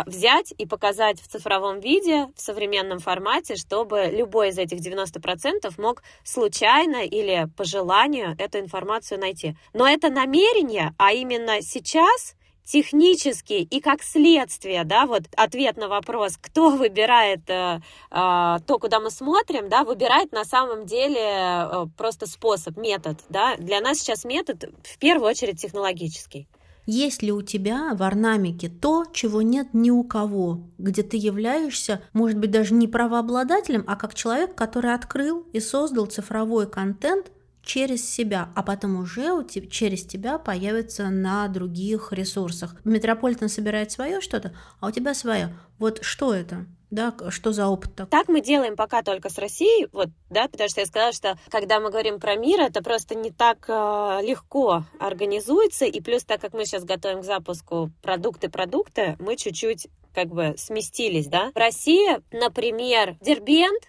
[0.05, 6.03] взять и показать в цифровом виде, в современном формате, чтобы любой из этих 90% мог
[6.23, 9.55] случайно или по желанию эту информацию найти.
[9.73, 16.37] Но это намерение, а именно сейчас технически и как следствие, да, вот ответ на вопрос,
[16.39, 17.79] кто выбирает э,
[18.11, 23.55] э, то, куда мы смотрим, да, выбирает на самом деле э, просто способ, метод, да.
[23.57, 26.47] Для нас сейчас метод в первую очередь технологический.
[26.85, 32.01] Есть ли у тебя в орнамике то, чего нет ни у кого, где ты являешься,
[32.13, 37.31] может быть, даже не правообладателем, а как человек, который открыл и создал цифровой контент
[37.63, 42.75] через себя, а потом уже у тебя, через тебя появится на других ресурсах.
[42.83, 45.55] Метрополитен собирает свое что-то, а у тебя свое.
[45.77, 46.65] Вот что это?
[46.91, 48.09] Да, что за опыт такой?
[48.09, 51.79] Так мы делаем пока только с Россией, вот, да, потому что я сказала, что когда
[51.79, 56.53] мы говорим про мир, это просто не так э, легко организуется, и плюс так как
[56.53, 61.51] мы сейчас готовим к запуску продукты-продукты, мы чуть-чуть как бы сместились, да.
[61.51, 63.83] В России, например, Дербент,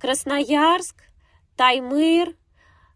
[0.00, 0.96] Красноярск,
[1.56, 2.34] Таймыр, э,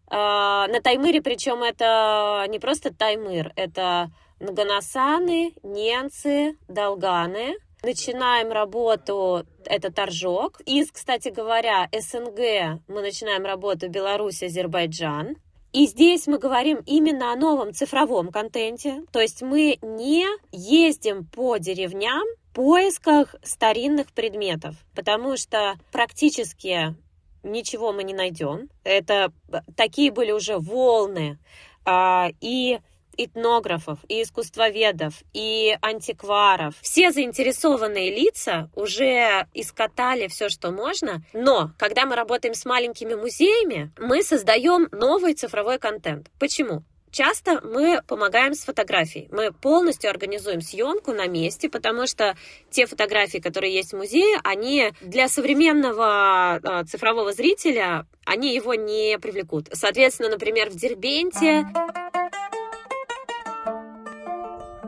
[0.09, 10.59] на Таймыре, причем это не просто Таймыр, это Наганасаны, Ненцы, Долганы, начинаем работу, это Торжок.
[10.65, 15.37] Из, кстати говоря, СНГ мы начинаем работу Беларусь, Азербайджан.
[15.71, 19.03] И здесь мы говорим именно о новом цифровом контенте.
[19.11, 26.95] То есть мы не ездим по деревням в поисках старинных предметов, потому что практически
[27.43, 28.69] ничего мы не найдем.
[28.83, 29.31] Это
[29.75, 31.37] такие были уже волны.
[31.85, 32.79] А, и
[33.17, 36.75] этнографов, и искусствоведов, и антикваров.
[36.81, 43.91] Все заинтересованные лица уже искатали все, что можно, но когда мы работаем с маленькими музеями,
[43.97, 46.29] мы создаем новый цифровой контент.
[46.39, 46.83] Почему?
[47.15, 49.29] Часто мы помогаем с фотографией.
[49.31, 52.35] Мы полностью организуем съемку на месте, потому что
[52.69, 59.17] те фотографии, которые есть в музее, они для современного э, цифрового зрителя, они его не
[59.17, 59.69] привлекут.
[59.71, 61.65] Соответственно, например, в Дербенте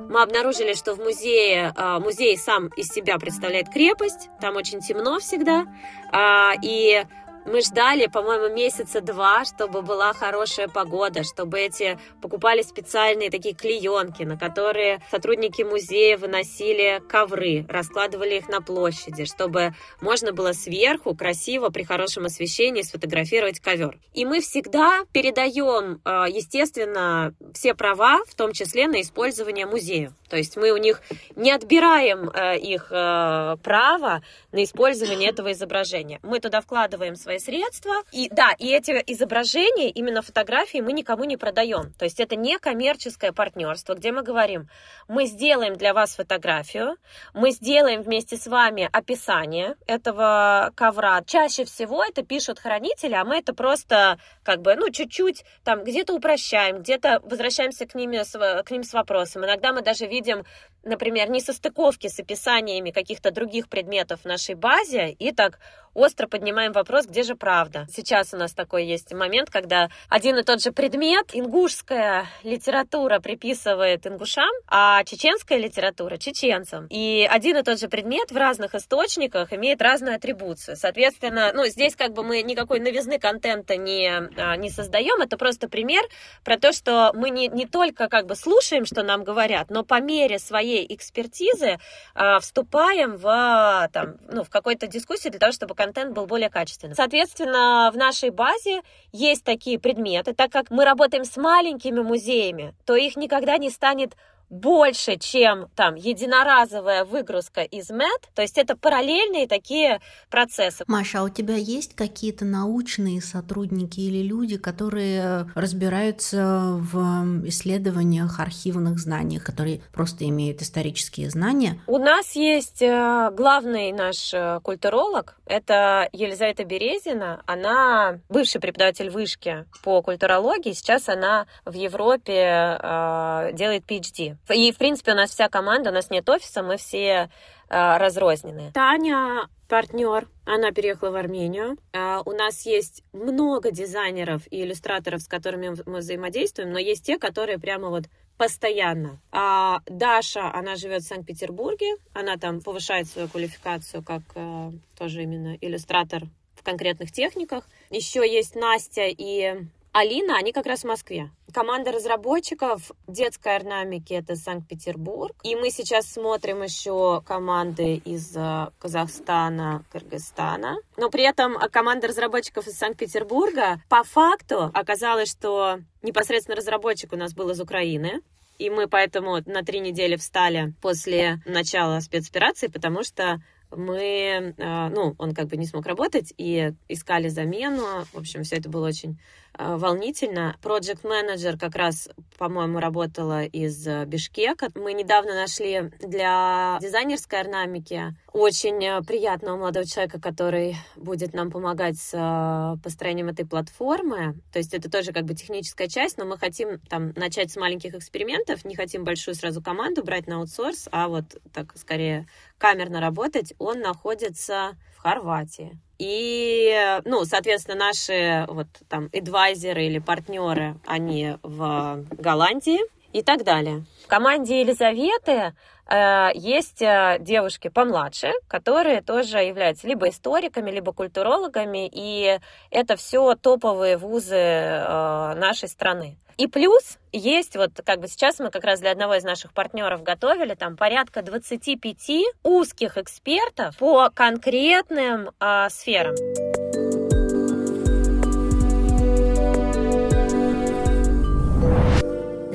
[0.09, 5.19] мы обнаружили, что в музее, а, музей сам из себя представляет крепость, там очень темно
[5.19, 5.65] всегда,
[6.11, 7.05] а, и
[7.47, 14.23] мы ждали, по-моему, месяца два, чтобы была хорошая погода, чтобы эти покупали специальные такие клеенки,
[14.23, 21.69] на которые сотрудники музея выносили ковры, раскладывали их на площади, чтобы можно было сверху красиво
[21.69, 23.97] при хорошем освещении сфотографировать ковер.
[24.13, 30.13] И мы всегда передаем, а, естественно, все права, в том числе на использование музею.
[30.29, 31.01] То есть мы у них
[31.35, 36.19] не отбираем э, их э, право на использование этого изображения.
[36.23, 37.93] Мы туда вкладываем свои средства.
[38.11, 41.93] И да, и эти изображения, именно фотографии, мы никому не продаем.
[41.93, 44.67] То есть это не коммерческое партнерство, где мы говорим,
[45.07, 46.97] мы сделаем для вас фотографию,
[47.33, 51.21] мы сделаем вместе с вами описание этого ковра.
[51.25, 56.13] Чаще всего это пишут хранители, а мы это просто как бы, ну, чуть-чуть там где-то
[56.13, 58.23] упрощаем, где-то возвращаемся к, ними,
[58.63, 59.45] к ним с вопросом.
[59.45, 60.43] Иногда мы даже видим, видим
[60.87, 65.59] например, несостыковки с описаниями каких-то других предметов в нашей базе, и так
[65.97, 67.87] остро поднимаем вопрос, где же правда.
[67.91, 74.05] Сейчас у нас такой есть момент, когда один и тот же предмет, ингушская литература приписывает
[74.05, 76.85] ингушам, а чеченская литература чеченцам.
[76.91, 80.77] И один и тот же предмет в разных источниках имеет разную атрибуцию.
[80.77, 85.67] Соответственно, ну, здесь как бы мы никакой новизны контента не, а, не создаем, это просто
[85.67, 86.03] пример
[86.43, 89.99] про то, что мы не, не только как бы слушаем, что нам говорят, но по
[89.99, 91.77] мере своей экспертизы
[92.13, 96.95] а, вступаем в, там, ну, в какой-то дискуссию для того, чтобы контент был более качественным.
[96.95, 102.95] Соответственно, в нашей базе есть такие предметы, так как мы работаем с маленькими музеями, то
[102.95, 104.15] их никогда не станет
[104.49, 110.83] больше, чем там единоразовая выгрузка из МЭД, то есть это параллельные такие процессы.
[110.87, 118.99] Маша, а у тебя есть какие-то научные сотрудники или люди, которые разбираются в исследованиях, архивных
[118.99, 121.81] знаниях, которые просто имеют исторические знания?
[121.87, 129.65] У нас есть э, главный наш э, культуролог, это Елизавета Березина, она бывший преподаватель вышки
[129.83, 132.33] по культурологии, сейчас она в Европе
[132.81, 134.36] э, делает PhD.
[134.49, 137.29] И, в принципе, у нас вся команда, у нас нет офиса, мы все
[137.69, 138.71] э, разрозненные.
[138.71, 141.77] Таня партнер, она переехала в Армению.
[141.91, 147.17] Uh, у нас есть много дизайнеров и иллюстраторов, с которыми мы взаимодействуем, но есть те,
[147.17, 148.05] которые прямо вот
[148.37, 149.19] постоянно.
[149.31, 155.57] А Даша, она живет в Санкт-Петербурге, она там повышает свою квалификацию как uh, тоже именно
[155.59, 156.23] иллюстратор
[156.55, 157.67] в конкретных техниках.
[157.89, 159.65] Еще есть Настя и
[159.97, 161.31] Алина, они как раз в Москве.
[161.51, 165.35] Команда разработчиков детской орнамики это Санкт-Петербург.
[165.41, 170.77] И мы сейчас смотрим еще команды из э, Казахстана, Кыргызстана.
[170.97, 177.33] Но при этом команда разработчиков из Санкт-Петербурга по факту оказалось, что непосредственно разработчик у нас
[177.33, 178.21] был из Украины.
[178.59, 185.15] И мы поэтому на три недели встали после начала спецоперации, потому что мы, э, ну,
[185.17, 188.05] он как бы не смог работать и искали замену.
[188.13, 189.19] В общем, все это было очень
[189.57, 190.55] волнительно.
[190.61, 194.69] Project менеджер как раз, по-моему, работала из э, Бишкека.
[194.75, 201.97] Мы недавно нашли для дизайнерской орнамики очень э, приятного молодого человека, который будет нам помогать
[201.97, 204.35] с построением этой платформы.
[204.51, 207.95] То есть это тоже как бы техническая часть, но мы хотим там начать с маленьких
[207.95, 213.53] экспериментов, не хотим большую сразу команду брать на аутсорс, а вот так скорее камерно работать.
[213.59, 215.79] Он находится Хорватии.
[215.99, 222.79] И, ну, соответственно, наши вот там адвайзеры или партнеры, они в Голландии
[223.17, 223.83] и так далее.
[224.03, 225.53] В команде Елизаветы
[225.89, 233.35] э, есть э, девушки помладше, которые тоже являются либо историками, либо культурологами, и это все
[233.35, 236.17] топовые вузы э, нашей страны.
[236.37, 240.03] И плюс есть вот как бы сейчас мы как раз для одного из наших партнеров
[240.03, 242.11] готовили там порядка 25
[242.43, 246.66] узких экспертов по конкретным э, сферам.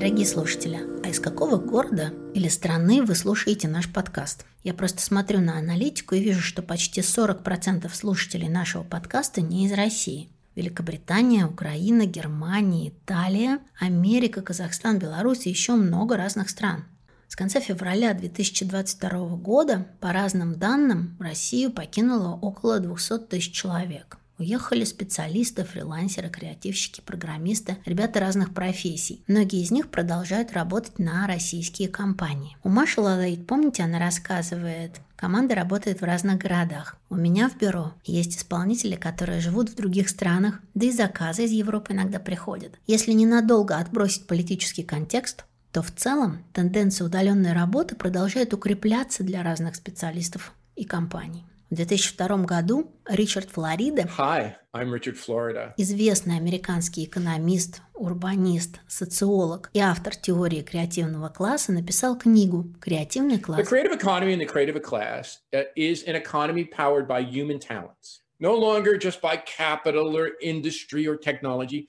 [0.02, 4.44] Дорогие слушатели, а из какого города или страны вы слушаете наш подкаст?
[4.64, 9.72] Я просто смотрю на аналитику и вижу, что почти 40% слушателей нашего подкаста не из
[9.72, 10.28] России.
[10.56, 16.84] Великобритания, Украина, Германия, Италия, Америка, Казахстан, Беларусь и еще много разных стран.
[17.28, 24.18] С конца февраля 2022 года, по разным данным, Россию покинуло около 200 тысяч человек.
[24.42, 29.22] Уехали специалисты, фрилансеры, креативщики, программисты, ребята разных профессий.
[29.28, 32.56] Многие из них продолжают работать на российские компании.
[32.64, 36.96] У Маши Лалаид, помните, она рассказывает, Команда работает в разных городах.
[37.08, 41.52] У меня в бюро есть исполнители, которые живут в других странах, да и заказы из
[41.52, 42.72] Европы иногда приходят.
[42.88, 49.76] Если ненадолго отбросить политический контекст, то в целом тенденция удаленной работы продолжает укрепляться для разных
[49.76, 51.44] специалистов и компаний.
[51.72, 55.72] В 2002 году Ричард Флорида, Hi, I'm Richard Florida.
[55.78, 63.60] известный американский экономист, урбанист, социолог и автор теории креативного класса, написал книгу «Креативный класс».
[63.60, 68.20] The creative economy and the creative class uh, is an economy powered by human talents,
[68.38, 71.88] no longer just by capital or industry or technology.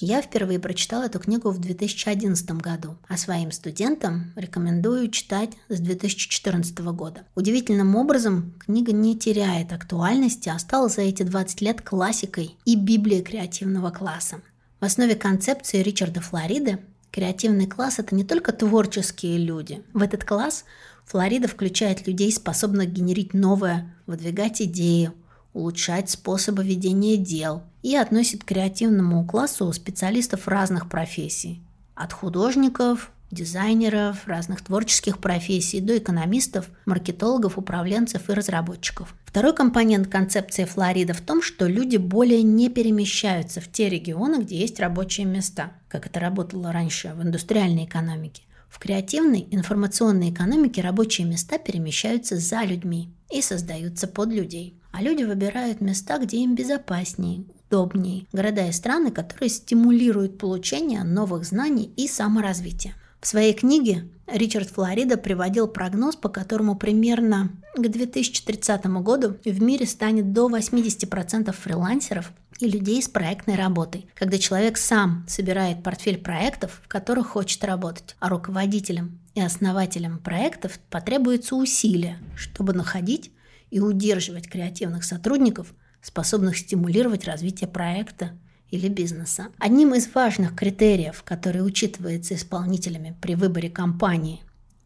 [0.00, 6.78] Я впервые прочитал эту книгу в 2011 году, а своим студентам рекомендую читать с 2014
[6.78, 7.26] года.
[7.34, 13.22] Удивительным образом книга не теряет актуальности, а стала за эти 20 лет классикой и библией
[13.22, 14.40] креативного класса.
[14.80, 16.78] В основе концепции Ричарда Флориды
[17.10, 19.82] креативный класс– это не только творческие люди.
[19.92, 20.64] В этот класс
[21.06, 25.10] Флорида включает людей, способных генерить новое, выдвигать идеи,
[25.58, 31.60] улучшать способы ведения дел и относит к креативному классу специалистов разных профессий.
[31.94, 39.14] От художников, дизайнеров, разных творческих профессий до экономистов, маркетологов, управленцев и разработчиков.
[39.24, 44.56] Второй компонент концепции Флорида в том, что люди более не перемещаются в те регионы, где
[44.56, 48.42] есть рабочие места, как это работало раньше в индустриальной экономике.
[48.68, 54.78] В креативной информационной экономике рабочие места перемещаются за людьми и создаются под людей.
[54.92, 61.44] А люди выбирают места, где им безопаснее, удобнее, города и страны, которые стимулируют получение новых
[61.44, 62.94] знаний и саморазвитие.
[63.20, 69.86] В своей книге Ричард Флорида приводил прогноз, по которому примерно к 2030 году в мире
[69.86, 76.80] станет до 80% фрилансеров и людей с проектной работой, когда человек сам собирает портфель проектов,
[76.84, 83.32] в которых хочет работать, а руководителям и основателям проектов потребуется усилия, чтобы находить
[83.70, 88.32] и удерживать креативных сотрудников, способных стимулировать развитие проекта
[88.70, 89.48] или бизнеса.
[89.58, 94.42] Одним из важных критериев, который учитывается исполнителями при выборе компании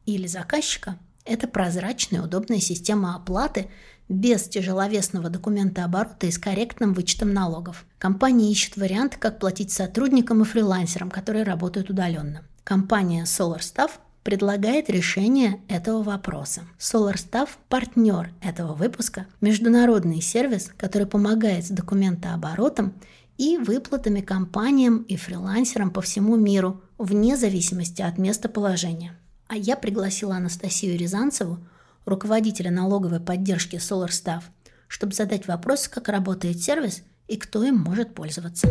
[0.07, 3.69] или заказчика, это прозрачная удобная система оплаты
[4.09, 7.85] без тяжеловесного документа оборота и с корректным вычетом налогов.
[7.99, 12.43] Компания ищет варианты, как платить сотрудникам и фрилансерам, которые работают удаленно.
[12.65, 16.63] Компания SolarStaff предлагает решение этого вопроса.
[16.79, 22.95] SolarStaff– партнер этого выпуска, международный сервис, который помогает с документооборотом
[23.43, 29.19] и выплатами компаниям и фрилансерам по всему миру, вне зависимости от местоположения.
[29.49, 31.59] А я пригласила Анастасию Рязанцеву,
[32.05, 34.45] руководителя налоговой поддержки SolarStaff,
[34.87, 38.69] чтобы задать вопрос, как работает сервис и кто им может пользоваться.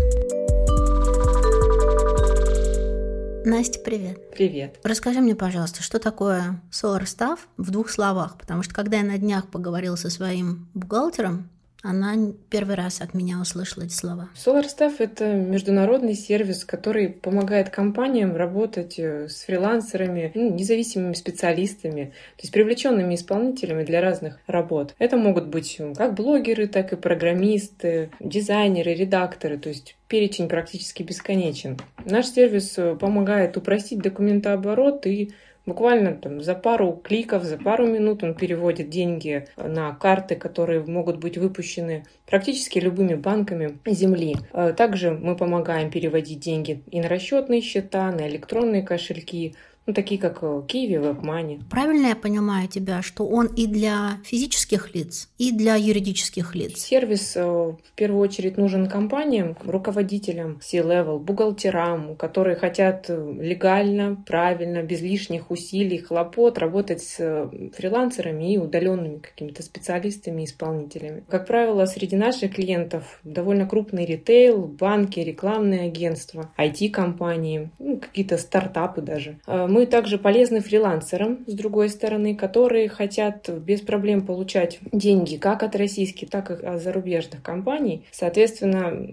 [3.43, 4.31] Настя, привет.
[4.31, 4.79] Привет.
[4.85, 9.49] Расскажи мне, пожалуйста, что такое SolarStaff в двух словах, потому что когда я на днях
[9.49, 11.49] поговорила со своим бухгалтером,
[11.81, 12.15] она
[12.49, 14.29] первый раз от меня услышала эти слова.
[14.35, 22.43] SolarStaff— это международный сервис, который помогает компаниям работать э, с фрилансерами, ну, независимыми специалистами, то
[22.43, 24.95] есть привлеченными исполнителями для разных работ.
[24.99, 31.77] Это могут быть как блогеры, так и программисты, дизайнеры, редакторы, то есть перечень практически бесконечен.
[32.05, 35.31] Наш сервис э, помогает упростить документооборот и
[35.65, 41.17] Буквально там, за пару кликов, за пару минут он переводит деньги на карты, которые могут
[41.17, 44.37] быть выпущены практически любыми банками Земли.
[44.53, 49.55] Э, также мы помогаем переводить деньги и на расчетные счета, на электронные кошельки,
[49.87, 51.61] ну, такие как э, Киви, WebMoney.
[51.69, 56.77] Правильно я понимаю тебя, что он и для физических лиц, и для юридических лиц?
[56.77, 64.83] Сервис э, в первую очередь нужен компаниям, руководителям C-Level, бухгалтерам, которые хотят э, легально, правильно,
[64.83, 71.23] без лишних усилий, хлопот работать с фрилансерами и удаленными какими-то специалистами, исполнителями.
[71.27, 79.01] Как правило, среди наших клиентов довольно крупный ритейл, банки, рекламные агентства, IT-компании, ну, какие-то стартапы
[79.01, 79.39] даже
[79.71, 85.75] мы также полезны фрилансерам, с другой стороны, которые хотят без проблем получать деньги как от
[85.75, 88.05] российских, так и от зарубежных компаний.
[88.11, 89.07] Соответственно,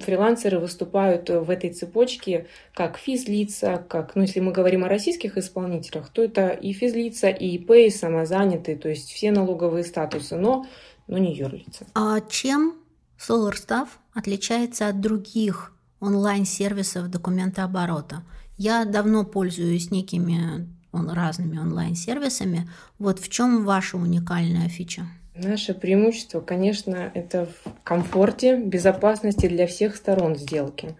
[0.00, 6.08] фрилансеры выступают в этой цепочке как физлица, как, ну, если мы говорим о российских исполнителях,
[6.10, 10.66] то это и физлица, и ИП, и самозанятые, то есть все налоговые статусы, но,
[11.08, 11.86] но не юрлица.
[11.94, 12.76] А чем
[13.18, 18.22] SolarStaff отличается от других онлайн-сервисов документооборота?
[18.56, 22.68] Я давно пользуюсь некими он, разными онлайн-сервисами.
[22.98, 25.06] Вот в чем ваша уникальная фича?
[25.34, 30.96] Наше преимущество, конечно, это в комфорте, безопасности для всех сторон сделки.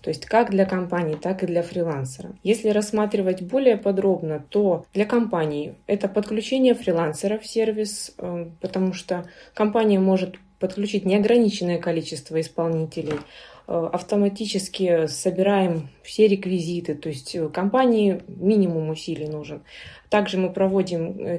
[0.00, 2.30] То есть как для компании, так и для фрилансера.
[2.42, 9.28] Если рассматривать более подробно, то для компании это подключение фрилансера в сервис, э, потому что
[9.54, 13.18] компания может подключить неограниченное количество исполнителей,
[13.66, 19.62] автоматически собираем все реквизиты, то есть э, компании минимум усилий нужен.
[20.08, 21.38] Также мы проводим э,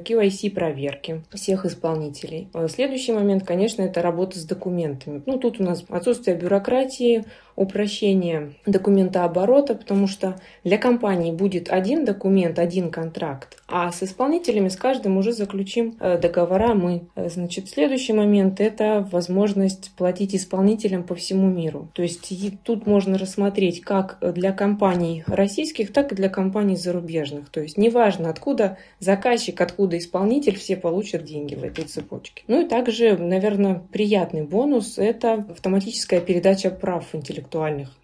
[0.50, 2.50] проверки всех исполнителей.
[2.68, 5.22] Следующий момент, конечно, это работа с документами.
[5.26, 7.24] Ну, тут у нас отсутствие бюрократии,
[7.58, 14.78] упрощение документооборота, потому что для компании будет один документ, один контракт, а с исполнителями, с
[14.78, 17.08] каждым уже заключим договора мы.
[17.16, 21.90] Значит, следующий момент– это возможность платить исполнителям по всему миру.
[21.94, 27.50] То есть есть тут можно рассмотреть как для компаний российских, так и для компаний зарубежных.
[27.50, 32.44] То есть неважно, откуда заказчик, откуда исполнитель, все получат деньги в этой цепочке.
[32.48, 37.47] Ну и также, наверное, приятный бонус– это автоматическая передача прав интеллектуальных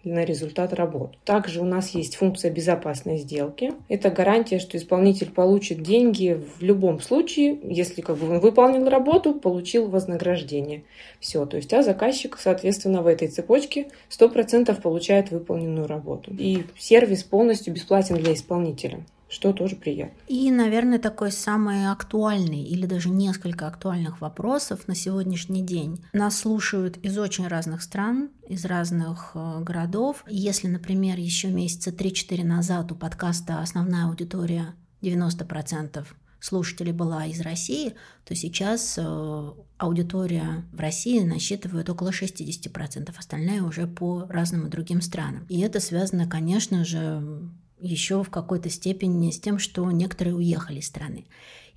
[0.04, 1.16] на результат работ.
[1.24, 3.72] Также у нас есть функция безопасной сделки.
[3.88, 9.34] Это гарантия, что исполнитель получит деньги в любом случае, если как бы он выполнил работу,
[9.34, 10.84] получил вознаграждение.
[11.20, 16.32] Все, то есть, а заказчик, соответственно, в этой цепочке 100% получает выполненную работу.
[16.38, 19.04] И сервис полностью бесплатен для исполнителя
[19.34, 20.16] что тоже приятно.
[20.28, 26.00] И, наверное, такой самый актуальный или даже несколько актуальных вопросов на сегодняшний день.
[26.12, 30.24] Нас слушают из очень разных стран, из разных э, городов.
[30.28, 36.06] Если, например, еще месяца 3-4 назад у подкаста основная аудитория 90%
[36.38, 43.88] слушателей была из России, то сейчас э, аудитория в России насчитывает около 60%, остальная уже
[43.88, 45.44] по разным другим странам.
[45.48, 50.86] И это связано, конечно же, еще в какой-то степени с тем, что некоторые уехали из
[50.86, 51.26] страны.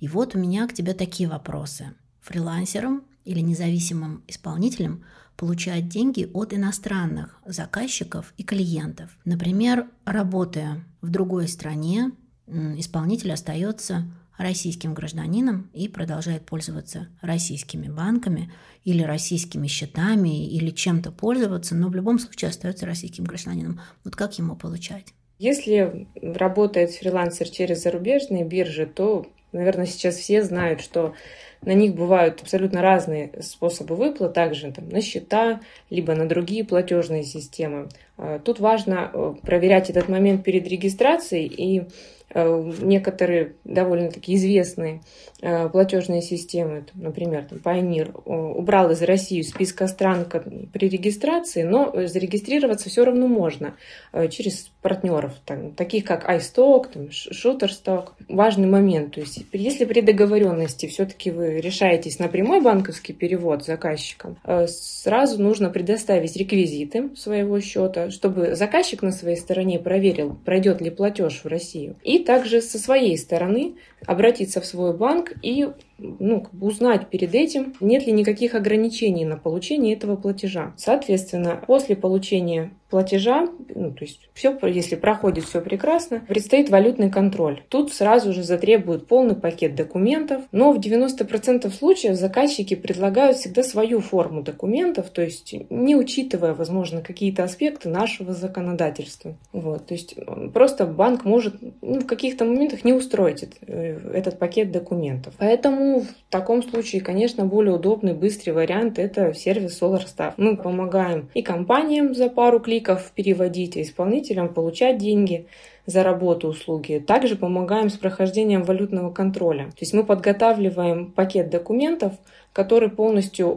[0.00, 1.94] И вот у меня к тебе такие вопросы.
[2.20, 5.04] Фрилансерам или независимым исполнителям
[5.36, 9.16] получать деньги от иностранных заказчиков и клиентов.
[9.24, 12.12] Например, работая в другой стране,
[12.46, 18.52] исполнитель остается российским гражданином и продолжает пользоваться российскими банками
[18.84, 23.80] или российскими счетами или чем-то пользоваться, но в любом случае остается российским гражданином.
[24.04, 25.12] Вот как ему получать?
[25.38, 31.14] Если работает фрилансер через зарубежные биржи, то, наверное, сейчас все знают, что
[31.62, 35.60] на них бывают абсолютно разные способы выплат, также там, на счета,
[35.90, 37.88] либо на другие платежные системы.
[38.16, 45.00] А, тут важно э, проверять этот момент перед регистрацией и Э, некоторые довольно-таки известные
[45.40, 50.26] э, платежные системы, например, там, Pioneer, убрал из России списка стран
[50.72, 53.76] при регистрации, но зарегистрироваться все равно можно
[54.12, 58.10] э, через партнеров, там, таких как iStock, там, Shutterstock.
[58.28, 64.38] Важный момент, то есть если при договоренности все-таки вы решаетесь на прямой банковский перевод заказчикам,
[64.66, 71.40] сразу нужно предоставить реквизиты своего счета, чтобы заказчик на своей стороне проверил, пройдет ли платеж
[71.42, 71.96] в Россию.
[72.02, 78.06] И также со своей стороны обратиться в свой банк и ну, узнать перед этим, нет
[78.06, 80.72] ли никаких ограничений на получение этого платежа.
[80.76, 87.62] Соответственно, после получения платежа, ну, то есть все, если проходит все прекрасно, предстоит валютный контроль.
[87.68, 94.00] Тут сразу же затребуют полный пакет документов, но в 90% случаев заказчики предлагают всегда свою
[94.00, 99.36] форму документов, то есть не учитывая, возможно, какие-то аспекты нашего законодательства.
[99.52, 100.16] Вот, то есть
[100.54, 105.34] просто банк может ну, в каких-то моментах не устроить э, этот пакет документов.
[105.38, 110.34] Поэтому ну, в таком случае, конечно, более удобный, быстрый вариант– это сервис SolarStaff.
[110.36, 115.46] Мы помогаем и компаниям за пару кликов переводить, и исполнителям получать деньги
[115.86, 117.02] за работу услуги.
[117.04, 119.64] Также помогаем с прохождением валютного контроля.
[119.70, 122.12] То есть мы подготавливаем пакет документов,
[122.52, 123.48] который полностью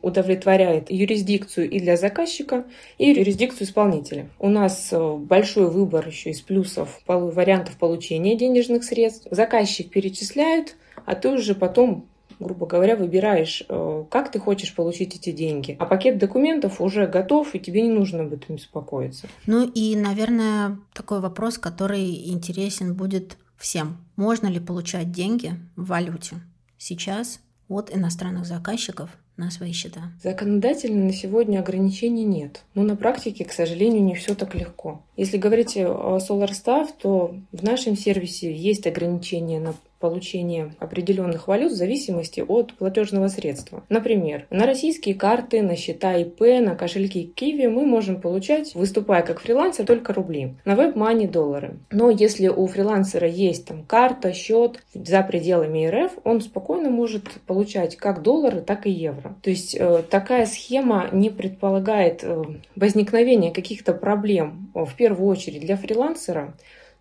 [0.00, 2.64] удовлетворяет юрисдикцию и для заказчика,
[2.98, 4.28] и юрисдикцию исполнителя.
[4.38, 9.26] У нас большой выбор еще из плюсов вариантов получения денежных средств.
[9.32, 10.76] Заказчик перечисляет,
[11.06, 12.06] а ты уже потом
[12.40, 15.76] грубо говоря, выбираешь, э, как ты хочешь получить эти деньги.
[15.78, 19.28] А пакет документов уже готов, и тебе не нужно об этом беспокоиться.
[19.46, 23.98] Ну и, наверное, такой вопрос, который интересен будет всем.
[24.16, 26.36] Можно ли получать деньги в валюте
[26.78, 30.12] сейчас от иностранных заказчиков на свои счета?
[30.22, 32.62] Законодательно на сегодня ограничений нет.
[32.74, 35.02] Но на практике, к сожалению, не все так легко.
[35.16, 41.76] Если говорить о SolarStaff, то в нашем сервисе есть ограничения на получения определенных валют в
[41.76, 43.84] зависимости от платежного средства.
[43.88, 49.40] Например, на российские карты, на счета ИП, на кошельки Kiwi мы можем получать, выступая как
[49.40, 50.54] фрилансер, только рубли.
[50.64, 51.78] На WebMoney– доллары.
[51.90, 57.96] Но если у фрилансера есть там карта, счет за пределами РФ, он спокойно может получать
[57.96, 59.36] как доллары, так и евро.
[59.42, 62.42] То есть э, такая схема не предполагает э,
[62.74, 66.54] возникновения каких-то проблем в первую очередь для фрилансера,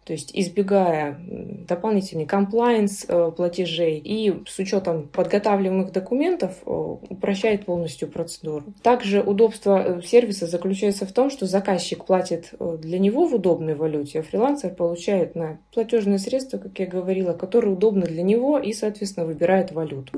[0.09, 1.19] то есть избегая
[1.67, 8.73] дополнительный комплайенс э, платежей и с учетом подготавливаемых документов э, упрощает полностью процедуру.
[8.81, 14.21] Также удобство э, сервиса заключается в том, что заказчик платит для него в удобной валюте,
[14.21, 19.27] а фрилансер получает на платежные средства, как я говорила, которые удобны для него и, соответственно,
[19.27, 20.17] выбирает валюту.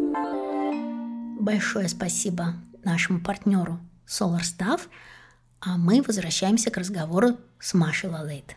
[1.38, 2.54] Большое спасибо
[2.86, 3.78] нашему партнеру
[4.08, 4.84] SolarStaff,
[5.60, 8.56] а мы возвращаемся к разговору с Машей Лалейт.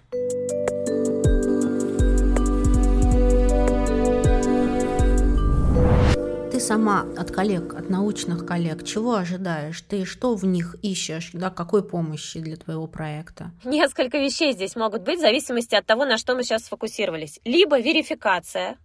[6.64, 9.82] Сама от коллег, от научных коллег, чего ожидаешь?
[9.82, 11.30] Ты что в них ищешь?
[11.34, 13.50] Да, какой помощи для твоего проекта?
[13.64, 17.38] Несколько вещей здесь могут быть в зависимости от того, на что мы сейчас сфокусировались.
[17.44, 18.78] Либо верификация,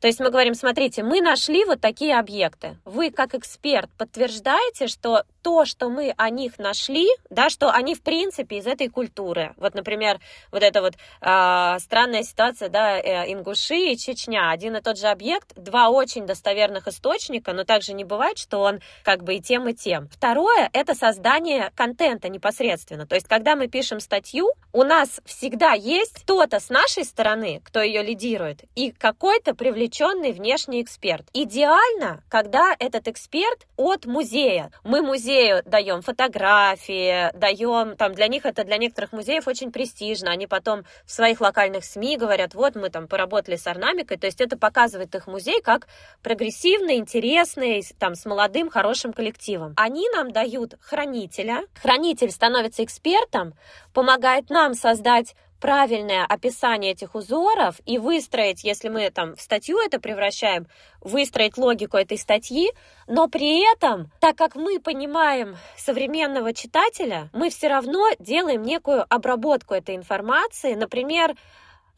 [0.00, 2.76] то есть мы говорим, смотрите, мы нашли вот такие объекты.
[2.84, 8.02] Вы как эксперт подтверждаете, что то, что мы о них нашли, да, что они в
[8.02, 9.54] принципе из этой культуры.
[9.56, 10.20] Вот, например,
[10.50, 15.08] вот эта вот э, странная ситуация, да, э, Ингуши и Чечня, один и тот же
[15.08, 19.68] объект, два очень достоверных источника, но также не бывает, что он как бы и тем,
[19.68, 20.08] и тем.
[20.08, 23.06] Второе— это создание контента непосредственно.
[23.06, 27.82] То есть, когда мы пишем статью, у нас всегда есть кто-то с нашей стороны, кто
[27.82, 31.26] ее лидирует, и какой-то привлеченный внешний эксперт.
[31.32, 34.70] Идеально, когда этот эксперт от музея.
[34.84, 40.46] Мы музею даем фотографии, даем, там, для них это, для некоторых музеев очень престижно, они
[40.46, 44.58] потом в своих локальных СМИ говорят, вот мы там поработали с орнамикой, то есть это
[44.58, 45.88] показывает их музей как
[46.22, 49.72] прогрессивный, интересный, там, с молодым, хорошим коллективом.
[49.78, 53.54] Они нам дают хранителя, хранитель становится экспертом,
[53.94, 60.00] помогает нам создать правильное описание этих узоров и выстроить, если мы там в статью это
[60.00, 60.66] превращаем,
[61.00, 62.72] выстроить логику этой статьи,
[63.06, 69.72] но при этом, так как мы понимаем современного читателя, мы все равно делаем некую обработку
[69.74, 71.36] этой информации, например,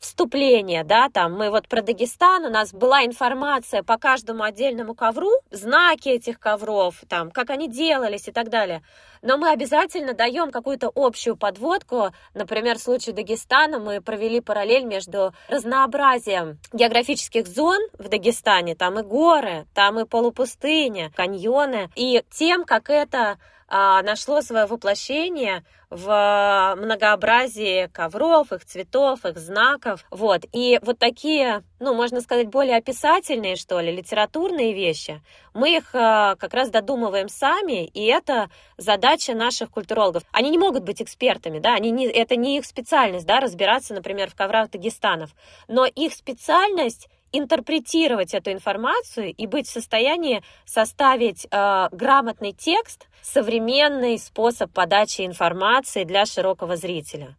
[0.04, 5.30] вступление, да, там мы вот про Дагестан, у нас была информация по каждому отдельному ковру,
[5.50, 8.82] знаки этих ковров, там, как они делались и так далее.
[9.22, 12.10] Но мы обязательно даем какую-то общую подводку.
[12.34, 19.02] Например, в случае Дагестана мы провели параллель между разнообразием географических зон в Дагестане, там и
[19.02, 23.38] горы, там и полупустыня, каньоны, и тем, как это
[23.68, 30.04] нашло свое воплощение в многообразии ковров, их цветов, их знаков.
[30.10, 30.42] Вот.
[30.52, 36.34] И вот такие, ну, можно сказать, более описательные, что ли, литературные вещи, мы их а,
[36.34, 40.24] как раз додумываем сами, и это задача наших культурологов.
[40.32, 44.30] Они не могут быть экспертами, да, они не, это не их специальность, да, разбираться, например,
[44.30, 45.30] в коврах Дагестанов,
[45.68, 54.18] но их специальность интерпретировать эту информацию и быть в состоянии составить э, грамотный текст, современный
[54.18, 57.36] способ подачи информации для широкого зрителя.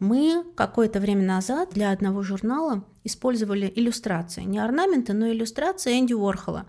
[0.00, 4.42] Мы какое-то время назад для одного журнала использовали иллюстрации.
[4.42, 6.66] Не орнаменты, но иллюстрации Энди Уорхола.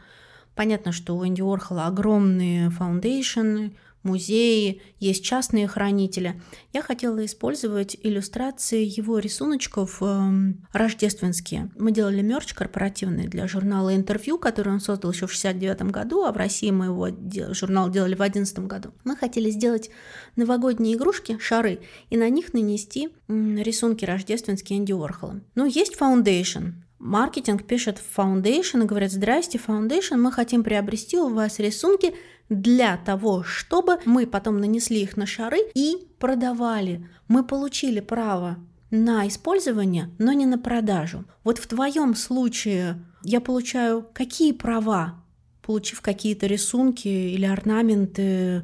[0.56, 6.42] Понятно, что у Энди Уорхола огромные foundation ы, музеи, есть частные хранители.
[6.74, 10.32] Я хотела использовать иллюстрации его рисуночков э,
[10.74, 11.72] рождественские.
[11.78, 16.32] Мы делали мерч корпоративный для журнала «Интервью», который он создал еще в 69 году, а
[16.32, 17.10] в России мы его
[17.54, 18.94] журнал делали в 11 году.
[19.04, 19.90] Мы хотели сделать
[20.36, 21.80] новогодние игрушки, шары,
[22.10, 25.42] и на них нанести рисунки рождественские Энди Уорхола.
[25.56, 31.30] Ну, есть Foundation, Маркетинг пишет в Foundation и говорит, здрасте, Foundation, мы хотим приобрести у
[31.30, 32.14] вас рисунки
[32.50, 37.08] для того, чтобы мы потом нанесли их на шары и продавали.
[37.28, 38.58] Мы получили право
[38.92, 41.26] на использование, но не на продажу.
[41.44, 45.16] Вот в твоем случае я получаю какие права,
[45.62, 48.64] получив какие-то рисунки или орнаменты,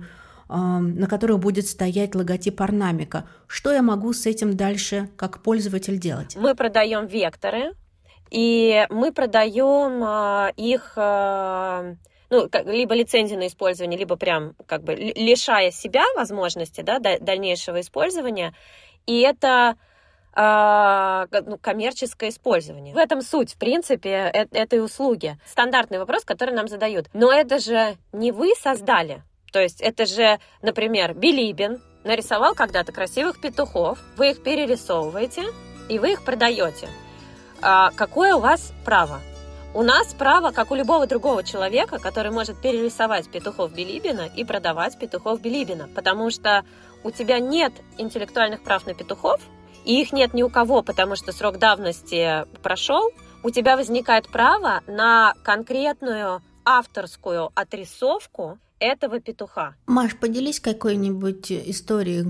[0.49, 3.27] на которых будет стоять логотип орнамика.
[3.47, 6.35] Что я могу с этим дальше как пользователь делать?
[6.35, 7.73] Мы продаем векторы,
[8.31, 10.93] и мы продаем а, их
[12.29, 18.53] ну, либо лицензию на использование, либо прям как бы лишая себя возможности да, дальнейшего использования.
[19.05, 19.75] И это
[20.33, 22.93] а, ну, коммерческое использование.
[22.93, 25.37] В этом суть, в принципе, э этой услуги.
[25.45, 27.07] Стандартный вопрос, который нам задают.
[27.13, 29.23] Но это же не вы создали.
[29.53, 35.43] То есть это же, например, Билибин нарисовал когда-то красивых петухов, вы их перерисовываете,
[35.87, 36.89] и вы их продаете.
[37.61, 39.21] А какое у вас право?
[39.75, 44.97] У нас право, как у любого другого человека, который может перерисовать петухов Билибина и продавать
[44.97, 46.63] петухов Билибина, потому что
[47.03, 49.41] у тебя нет интеллектуальных прав на петухов,
[49.83, 53.11] и их нет ни у кого, потому что срок давности прошел,
[53.43, 59.75] у тебя возникает право на конкретную авторскую отрисовку этого петуха.
[59.87, 62.23] Маш, поделись какой-нибудь историей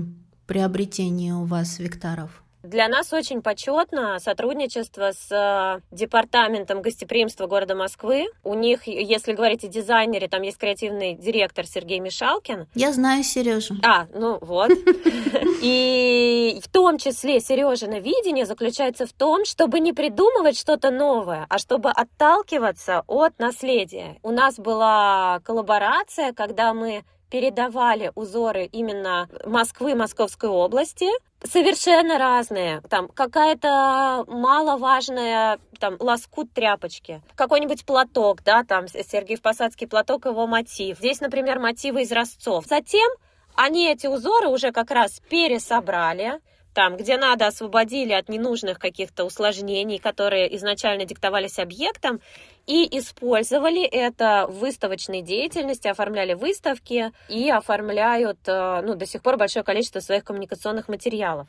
[0.48, 2.42] приобретения у вас векторов.
[2.66, 8.26] Для нас очень почетно сотрудничество с э, департаментом гостеприимства города Москвы.
[8.42, 12.66] У них, если говорить о дизайнере, там есть креативный директор Сергей Мишалкин.
[12.74, 13.76] Я знаю Сережу.
[13.84, 14.72] А, ну вот.
[15.62, 21.58] И в том числе Сережина видение заключается в том, чтобы не придумывать что-то новое, а
[21.58, 24.18] чтобы отталкиваться от наследия.
[24.24, 31.08] У нас была коллаборация, когда мы передавали узоры именно Москвы, Московской области,
[31.44, 32.82] совершенно разные.
[32.88, 40.98] Там какая-то маловажная там лоскут тряпочки, какой-нибудь платок, да, там Сергеев Посадский платок, его мотив.
[40.98, 42.66] Здесь, например, мотивы из Ростцов.
[42.66, 43.08] Затем
[43.54, 46.40] они эти узоры уже как раз пересобрали,
[46.74, 52.20] там, где надо, освободили от ненужных каких-то усложнений, которые изначально диктовались объектом,
[52.66, 59.36] и использовали это в выставочной деятельности, оформляли выставки и оформляют э, ну, до сих пор
[59.36, 61.48] большое количество своих коммуникационных материалов.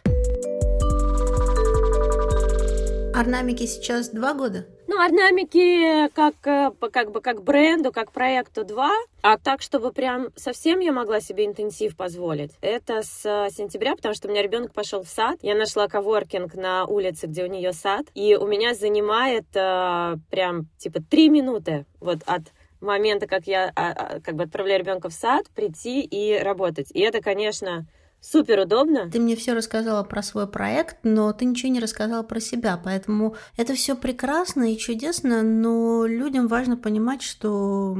[3.15, 4.67] Орнамики сейчас два года?
[4.87, 10.29] Ну, орнамики как, э, как бы как бренду, как проекту два, а так, чтобы прям
[10.37, 14.73] совсем я могла себе интенсив позволить, это с э, сентября, потому что у меня ребенок
[14.73, 15.39] пошел в сад.
[15.41, 20.67] Я нашла коворкинг на улице, где у нее сад, и у меня занимает э, прям
[20.77, 22.43] типа три минуты вот от
[22.79, 26.91] момента, как я а, а, как бы отправляю ребенка в сад, прийти и работать.
[26.91, 27.87] И это, конечно,
[28.19, 29.09] Супер удобно.
[29.09, 33.35] Ты мне все рассказала про свой проект, но ты ничего не рассказала про себя, поэтому
[33.55, 37.95] это все прекрасно и чудесно, но людям важно понимать, что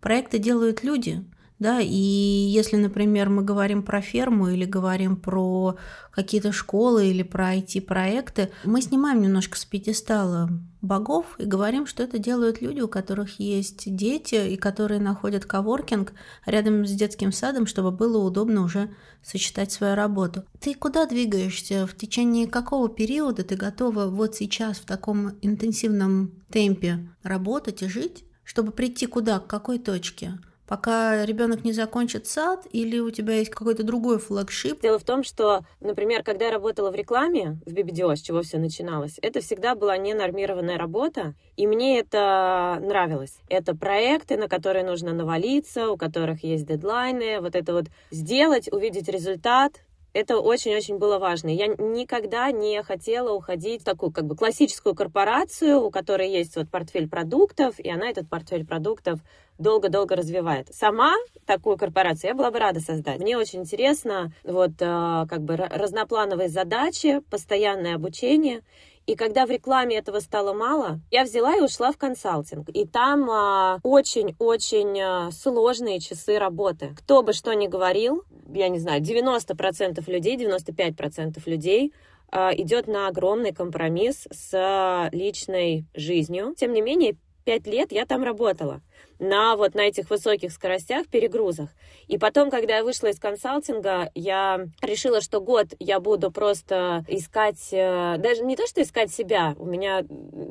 [0.00, 1.24] проекты делают люди.
[1.58, 5.76] Да, и если, например, мы говорим про ферму или говорим про
[6.12, 10.48] какие-то школы или про IT-проекты, мы снимаем немножко с пьедестала
[10.80, 16.12] богов и говорим, что это делают люди, у которых есть дети и которые находят коворкинг
[16.46, 18.94] рядом с детским садом, чтобы было удобно уже
[19.24, 20.44] сочетать свою работу.
[20.60, 21.88] Ты куда двигаешься?
[21.88, 28.24] В течение какого периода ты готова вот сейчас в таком интенсивном темпе работать и жить,
[28.44, 30.38] чтобы прийти куда, к какой точке?
[30.68, 34.80] Пока ребенок не закончит сад, или у тебя есть какой-то другой флагшип?
[34.80, 38.58] Дело в том, что, например, когда я работала в рекламе, в BBDO, с чего все
[38.58, 43.38] начиналось, это всегда была ненормированная работа, и мне это нравилось.
[43.48, 49.08] Это проекты, на которые нужно навалиться, у которых есть дедлайны, вот это вот сделать, увидеть
[49.08, 49.72] результат,
[50.14, 51.48] это очень-очень было важно.
[51.48, 56.68] Я никогда не хотела уходить в такую как бы классическую корпорацию, у которой есть вот
[56.70, 59.20] портфель продуктов, и она этот портфель продуктов
[59.58, 60.72] долго-долго развивает.
[60.74, 61.14] Сама
[61.46, 63.20] такую корпорацию я была бы рада создать.
[63.20, 68.62] Мне очень интересно вот э, как бы разноплановые задачи, постоянное обучение.
[69.08, 72.68] И когда в рекламе этого стало мало, я взяла и ушла в консалтинг.
[72.68, 76.94] И там а, очень-очень а, сложные часы работы.
[76.94, 81.94] Кто бы что ни говорил, я не знаю, 90% людей, 95% людей
[82.30, 86.54] а, идет на огромный компромисс с личной жизнью.
[86.54, 88.82] Тем не менее, пять лет я там работала
[89.18, 91.70] на вот на этих высоких скоростях, перегрузах.
[92.06, 97.68] И потом, когда я вышла из консалтинга, я решила, что год я буду просто искать,
[97.72, 100.04] э, даже не то, что искать себя, у меня,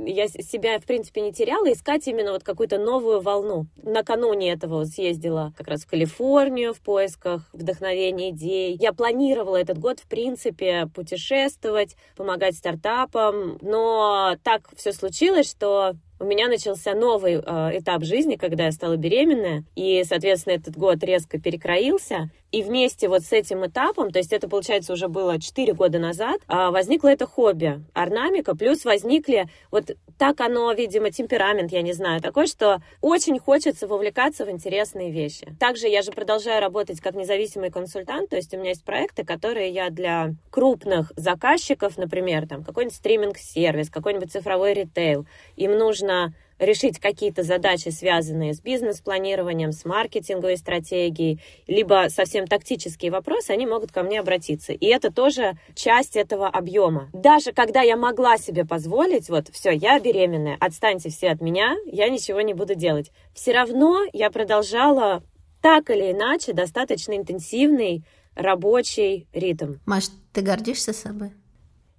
[0.05, 3.67] я себя, в принципе, не теряла, искать именно вот какую-то новую волну.
[3.77, 8.77] Накануне этого вот съездила как раз в Калифорнию в поисках вдохновения, идей.
[8.79, 16.25] Я планировала этот год, в принципе, путешествовать, помогать стартапам, но так все случилось, что у
[16.25, 21.39] меня начался новый э, этап жизни, когда я стала беременная, и, соответственно, этот год резко
[21.39, 22.29] перекроился.
[22.51, 26.39] И вместе вот с этим этапом, то есть это, получается, уже было 4 года назад,
[26.47, 32.21] э, возникло это хобби, орнамика, плюс возникли, вот так оно, видимо, темперамент, я не знаю,
[32.21, 35.47] такой, что очень хочется вовлекаться в интересные вещи.
[35.59, 39.69] Также я же продолжаю работать как независимый консультант, то есть у меня есть проекты, которые
[39.69, 45.27] я для крупных заказчиков, например, там какой-нибудь стриминг-сервис, какой-нибудь цифровой ритейл,
[45.57, 53.51] им нужно решить какие-то задачи, связанные с бизнес-планированием, с маркетинговой стратегией, либо совсем тактические вопросы,
[53.51, 54.73] они могут ко мне обратиться.
[54.73, 57.09] И это тоже часть этого объема.
[57.13, 62.09] Даже когда я могла себе позволить, вот, все, я беременная, отстаньте все от меня, я
[62.09, 63.11] ничего не буду делать.
[63.33, 65.23] Все равно я продолжала
[65.61, 68.03] так или иначе достаточно интенсивный
[68.35, 69.75] рабочий ритм.
[69.85, 71.33] Маш, ты гордишься собой?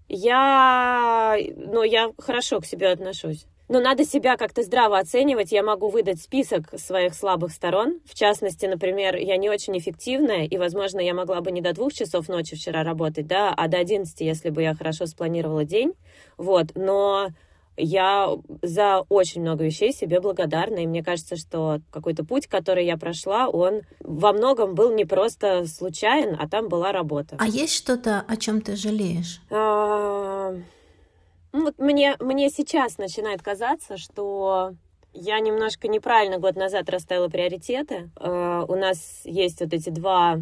[0.09, 3.45] Я, ну, я хорошо к себе отношусь.
[3.69, 5.53] Но надо себя как-то здраво оценивать.
[5.53, 8.01] Я могу выдать список своих слабых сторон.
[8.05, 11.93] В частности, например, я не очень эффективная, и, возможно, я могла бы не до двух
[11.93, 15.93] часов ночи вчера работать, да, а до одиннадцати, если бы я хорошо спланировала день.
[16.37, 17.29] Вот, но
[17.77, 22.97] я за очень много вещей себе благодарна, и мне кажется, что какой-то путь, который я
[22.97, 27.37] прошла, он во многом был не просто случайен, а там была работа.
[27.39, 29.41] А есть что-то, о чем ты жалеешь?
[31.53, 34.75] Ну, вот мне, мне сейчас начинает казаться, что
[35.13, 38.11] я немножко неправильно год назад расставила приоритеты.
[38.17, 40.39] Uh, у нас есть вот эти два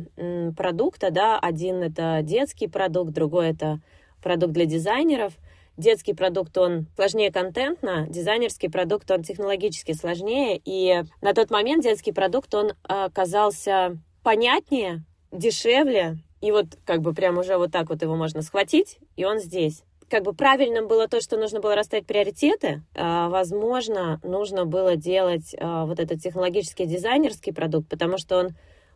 [0.57, 3.81] продукта, да, один это детский продукт, другой это
[4.23, 5.33] продукт для дизайнеров.
[5.77, 12.13] детский продукт, он сложнее контентно, дизайнерский продукт, он технологически сложнее, и на тот момент детский
[12.13, 18.17] продукт, он оказался понятнее, дешевле, и вот как бы прям уже вот так вот его
[18.17, 22.83] можно схватить, и он здесь как бы правильным было то, что нужно было расставить приоритеты.
[22.95, 28.49] А, возможно, нужно было делать а, вот этот технологический дизайнерский продукт, потому что он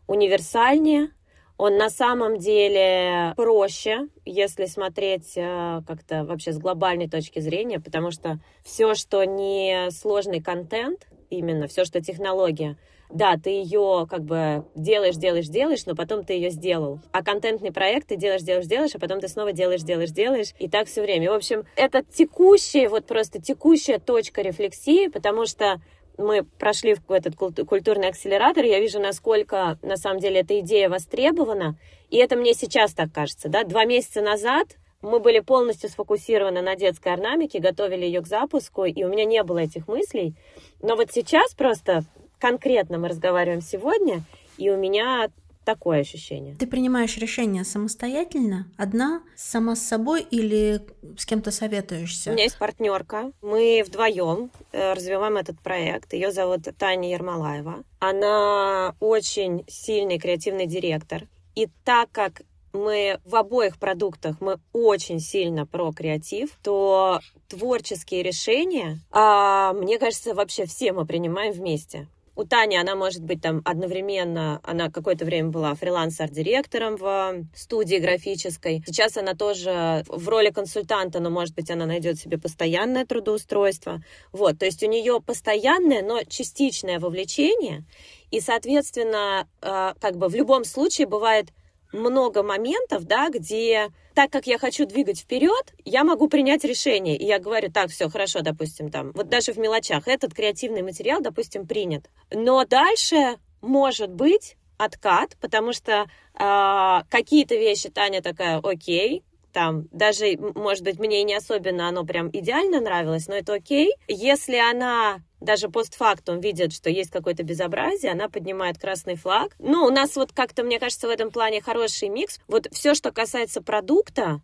[0.07, 1.11] универсальнее,
[1.57, 8.13] он на самом деле проще, если смотреть а, как-то вообще с глобальной точки зрения, потому
[8.13, 12.77] что все, что не сложный контент, именно все, что технология,
[13.13, 17.01] да, ты ее как бы делаешь, делаешь, делаешь, но потом ты ее сделал.
[17.13, 20.55] А контентный проект ты делаешь, делаешь, делаешь, а потом ты снова делаешь, делаешь, делаешь.
[20.59, 21.31] И так все время.
[21.31, 25.81] В общем, это текущая, вот просто текущая точка рефлексии, потому что
[26.19, 31.77] мы прошли в этот культурный акселератор, я вижу, насколько на самом деле эта идея востребована.
[32.11, 33.49] И это мне сейчас так кажется.
[33.49, 33.65] Да?
[33.65, 39.03] Два месяца назад мы были полностью сфокусированы на детской орнамике, готовили ее к запуску, и
[39.03, 40.35] у меня не было этих мыслей.
[40.83, 42.05] Но вот сейчас просто
[42.41, 44.23] конкретно мы разговариваем сегодня,
[44.57, 45.29] и у меня
[45.65, 46.57] такое ощущение.
[46.57, 50.81] Ты принимаешь решение самостоятельно, одна, сама с собой или
[51.17, 52.31] с кем-то советуешься?
[52.31, 53.31] У меня есть партнерка.
[53.43, 56.13] Мы вдвоем э, развиваем этот проект.
[56.13, 57.85] Ее зовут Таня Ермолаева.
[58.01, 61.29] Она очень сильный креативный директор.
[61.55, 69.01] И так как мы в обоих продуктах мы очень сильно про креатив, то творческие решения,
[69.11, 72.09] а, мне кажется, вообще все мы принимаем вместе
[72.41, 78.83] у Тани она может быть там одновременно, она какое-то время была фрилансер-директором в студии графической.
[78.87, 84.03] Сейчас она тоже в роли консультанта, но может быть она найдет себе постоянное трудоустройство.
[84.33, 87.85] Вот, то есть у нее постоянное, но частичное вовлечение.
[88.31, 91.49] И, соответственно, э, как бы в любом случае бывает
[91.93, 97.17] много моментов, да, где так как я хочу двигать вперед, я могу принять решение.
[97.17, 101.21] И я говорю, так, все, хорошо, допустим, там, вот даже в мелочах, этот креативный материал,
[101.21, 102.11] допустим, принят.
[102.31, 109.23] Но дальше может быть откат, потому что э, какие-то вещи Таня такая, окей,
[109.53, 113.95] там, даже, может быть, мне не особенно оно прям идеально нравилось, но это окей.
[114.09, 119.55] Если она даже постфактум видит, что есть какое-то безобразие, она поднимает красный флаг.
[119.59, 122.39] Ну, у нас вот как-то, мне кажется, в этом плане хороший микс.
[122.47, 124.41] Вот все, что касается продукта,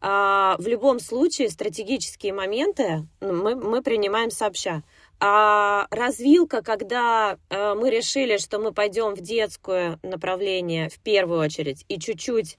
[0.00, 4.82] а, в любом случае стратегические моменты мы, мы принимаем сообща.
[5.20, 11.84] А развилка, когда э, мы решили, что мы пойдем в детское направление в первую очередь
[11.88, 12.56] и чуть-чуть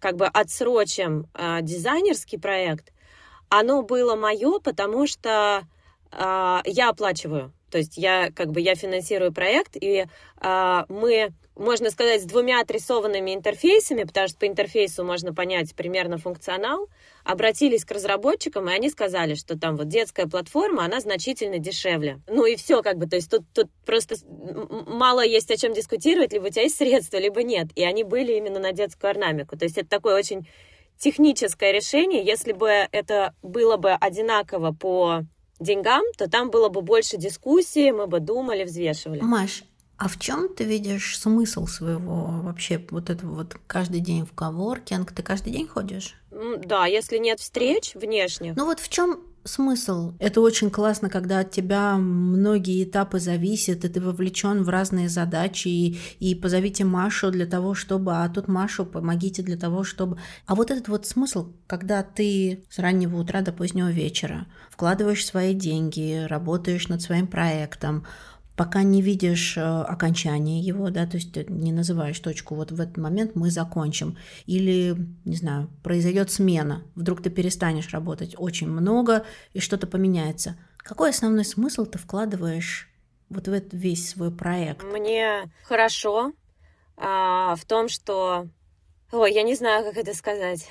[0.00, 2.92] как бы отсрочим э, дизайнерский проект,
[3.48, 5.62] оно было мое, потому что
[6.10, 7.52] э, я оплачиваю.
[7.70, 10.06] То есть я как бы я финансирую проект, и
[10.40, 16.16] э, мы можно сказать, с двумя отрисованными интерфейсами, потому что по интерфейсу можно понять примерно
[16.16, 16.88] функционал,
[17.22, 22.20] обратились к разработчикам, и они сказали, что там вот детская платформа, она значительно дешевле.
[22.28, 24.16] Ну и все как бы, то есть тут, тут просто
[24.86, 27.68] мало есть о чем дискутировать, либо у тебя есть средства, либо нет.
[27.74, 29.58] И они были именно на детскую орнамику.
[29.58, 30.48] То есть это такое очень
[30.96, 32.24] техническое решение.
[32.24, 35.24] Если бы это было бы одинаково по
[35.60, 39.20] деньгам, то там было бы больше дискуссий, мы бы думали, взвешивали.
[39.20, 39.64] Маш,
[39.96, 45.12] а в чем ты видишь смысл своего вообще вот этого вот каждый день в коворкинг?
[45.12, 46.14] Ты каждый день ходишь?
[46.64, 48.56] Да, если нет встреч внешних.
[48.56, 50.14] Ну вот в чем смысл?
[50.18, 55.68] Это очень классно, когда от тебя многие этапы зависят, и ты вовлечен в разные задачи,
[55.68, 60.18] и, и позовите Машу для того, чтобы, а тут Машу помогите для того, чтобы...
[60.46, 65.54] А вот этот вот смысл, когда ты с раннего утра до позднего вечера вкладываешь свои
[65.54, 68.06] деньги, работаешь над своим проектом,
[68.60, 72.98] пока не видишь э, окончания его, да, то есть не называешь точку, вот в этот
[72.98, 74.18] момент мы закончим.
[74.44, 74.94] Или,
[75.24, 80.58] не знаю, произойдет смена, вдруг ты перестанешь работать очень много, и что-то поменяется.
[80.76, 82.90] Какой основной смысл ты вкладываешь
[83.30, 84.82] вот в этот весь свой проект?
[84.84, 86.34] Мне хорошо
[86.98, 88.46] а, в том, что...
[89.10, 90.68] Ой, я не знаю, как это сказать.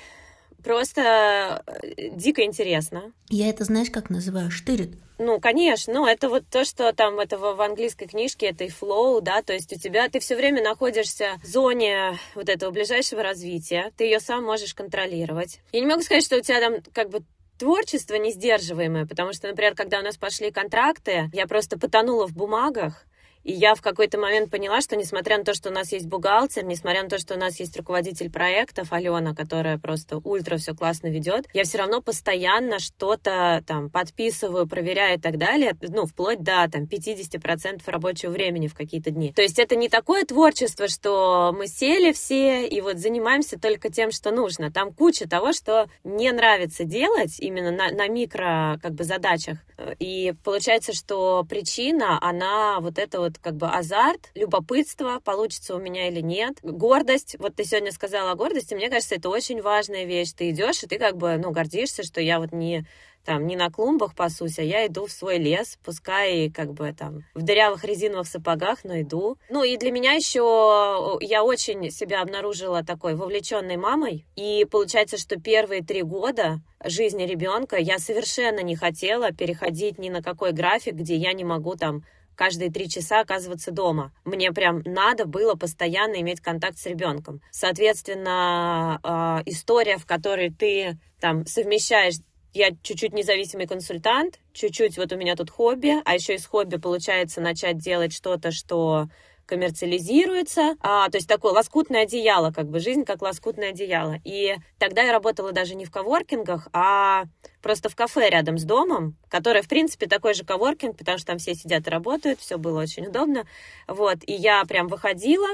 [0.62, 3.12] Просто э, дико интересно.
[3.28, 4.50] Я это, знаешь, как называю?
[4.50, 4.98] Штырит.
[5.18, 9.20] Ну, конечно, ну, это вот то, что там это в английской книжке, это и flow,
[9.20, 13.92] да, то есть у тебя, ты все время находишься в зоне вот этого ближайшего развития,
[13.98, 15.60] ты ее сам можешь контролировать.
[15.72, 17.22] Я не могу сказать, что у тебя там как бы
[17.58, 22.32] творчество не сдерживаемое, потому что, например, когда у нас пошли контракты, я просто потонула в
[22.32, 23.04] бумагах,
[23.44, 26.64] И я в какой-то момент поняла, что несмотря на то, что у нас есть бухгалтер,
[26.64, 31.08] несмотря на то, что у нас есть руководитель проектов Алена, которая просто ультра все классно
[31.08, 36.68] ведет, я все равно постоянно что-то там подписываю, проверяю и так далее, ну, вплоть до
[36.70, 39.32] там 50% рабочего времени в какие-то дни.
[39.32, 44.10] То есть это не такое творчество, что мы сели все и вот занимаемся только тем,
[44.10, 44.70] что нужно.
[44.70, 49.58] Там куча того, что не нравится делать именно на, на микро как бы задачах.
[49.98, 56.08] И получается, что причина, она вот это вот как бы азарт, любопытство, получится у меня
[56.08, 57.36] или нет, гордость.
[57.38, 60.32] Вот ты сегодня сказала о гордости, мне кажется, это очень важная вещь.
[60.32, 62.86] Ты идешь, и ты как бы, ну, гордишься, что я вот не
[63.24, 67.24] там не на клумбах пасусь, а я иду в свой лес, пускай как бы там
[67.34, 69.36] в дырявых резиновых сапогах, но иду.
[69.50, 75.38] Ну и для меня еще я очень себя обнаружила такой вовлеченной мамой, и получается, что
[75.38, 81.14] первые три года жизни ребенка я совершенно не хотела переходить ни на какой график, где
[81.16, 82.04] я не могу там
[82.40, 84.14] каждые три часа оказываться дома.
[84.24, 87.42] Мне прям надо было постоянно иметь контакт с ребенком.
[87.50, 92.14] Соответственно, э, история, в которой ты там совмещаешь
[92.54, 97.42] я чуть-чуть независимый консультант, чуть-чуть вот у меня тут хобби, а еще из хобби получается
[97.42, 99.08] начать делать что-то, что
[99.50, 104.16] коммерциализируется, а, то есть такое лоскутное одеяло, как бы жизнь как лоскутное одеяло.
[104.24, 107.24] И тогда я работала даже не в коворкингах, а
[107.60, 111.38] просто в кафе рядом с домом, которое, в принципе, такой же коворкинг, потому что там
[111.38, 113.44] все сидят и работают, все было очень удобно.
[113.88, 115.48] Вот, и я прям выходила,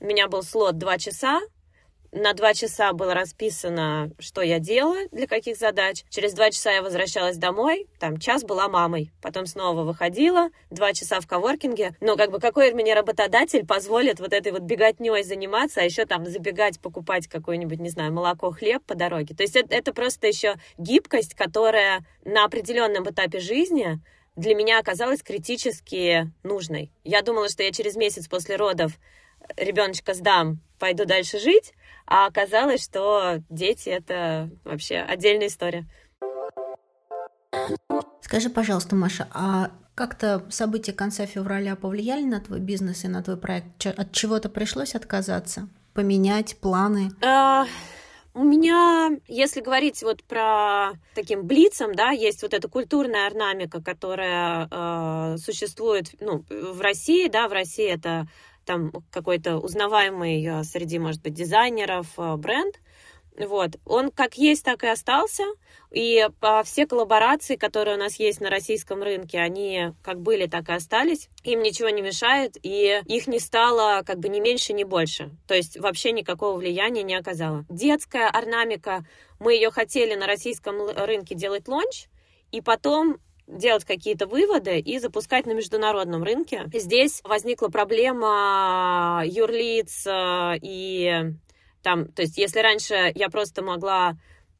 [0.00, 1.42] у меня был слот два часа,
[2.12, 6.04] на два часа было расписано, что я делаю, для каких задач.
[6.10, 9.10] Через два часа я возвращалась домой, там час была мамой.
[9.22, 11.96] Потом снова выходила, два часа в коворкинге.
[12.00, 16.26] Но как бы какой мне работодатель позволит вот этой вот беготней заниматься, а еще там
[16.26, 19.34] забегать, покупать какое-нибудь, не знаю, молоко, хлеб по дороге.
[19.34, 24.00] То есть это, это просто еще гибкость, которая на определенном этапе жизни
[24.36, 26.90] для меня оказалась критически нужной.
[27.04, 28.92] Я думала, что я через месяц после родов
[29.56, 31.72] ребеночка сдам, пойду дальше жить,
[32.12, 35.86] а оказалось, что дети— это вообще отдельная история.
[38.20, 43.38] Скажи, пожалуйста, Маша, а как-то события конца февраля повлияли на твой бизнес и на твой
[43.38, 43.86] проект?
[43.86, 45.70] От чего-то пришлось отказаться?
[45.94, 47.12] Поменять планы?
[47.22, 47.64] А,
[48.34, 54.68] у меня, если говорить вот про таким блицом, да, есть вот эта культурная орнамика, которая
[54.70, 58.26] э, существует, ну, в России, да, в России это
[58.64, 62.76] там какой-то узнаваемый э, среди, может быть, дизайнеров э, бренд.
[63.38, 63.70] Вот.
[63.86, 65.44] Он как есть, так и остался.
[65.90, 66.26] И
[66.64, 71.28] все коллаборации, которые у нас есть на российском рынке, они как были, так и остались.
[71.42, 75.30] Им ничего не мешает, и их не стало как бы ни меньше, ни больше.
[75.46, 77.64] То есть вообще никакого влияния не оказало.
[77.68, 79.04] Детская орнамика,
[79.38, 82.08] мы ее хотели на российском рынке делать лонч,
[82.52, 83.18] и потом
[83.56, 86.68] делать какие-то выводы и запускать на международном рынке.
[86.72, 91.34] Здесь возникла проблема юрлиц э, и
[91.82, 94.16] там, то есть если раньше я просто могла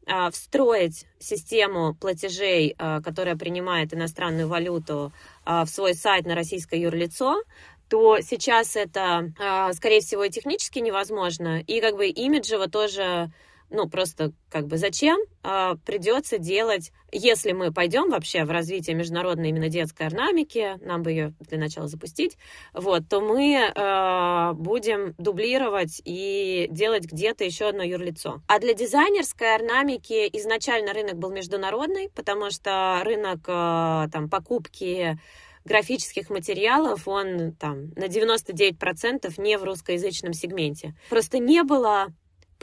[0.06, 5.12] э, встроить систему платежей, э, которая принимает иностранную валюту
[5.44, 7.42] в свой сайт на российское юрлицо,
[7.88, 9.32] то сейчас это,
[9.74, 13.30] скорее всего, и технически невозможно, и как бы имиджево тоже
[13.72, 19.48] ну, просто как бы зачем а, придется делать, если мы пойдем вообще в развитие международной
[19.48, 22.36] именно детской орнамики, нам бы ее для начала запустить,
[22.74, 28.42] вот, то мы а, будем дублировать и делать где-то еще одно юрлицо.
[28.46, 35.18] А для дизайнерской орнамики изначально рынок был международный, потому что рынок а, там покупки
[35.64, 40.94] графических материалов, он там на 99% не в русскоязычном сегменте.
[41.08, 42.08] Просто не было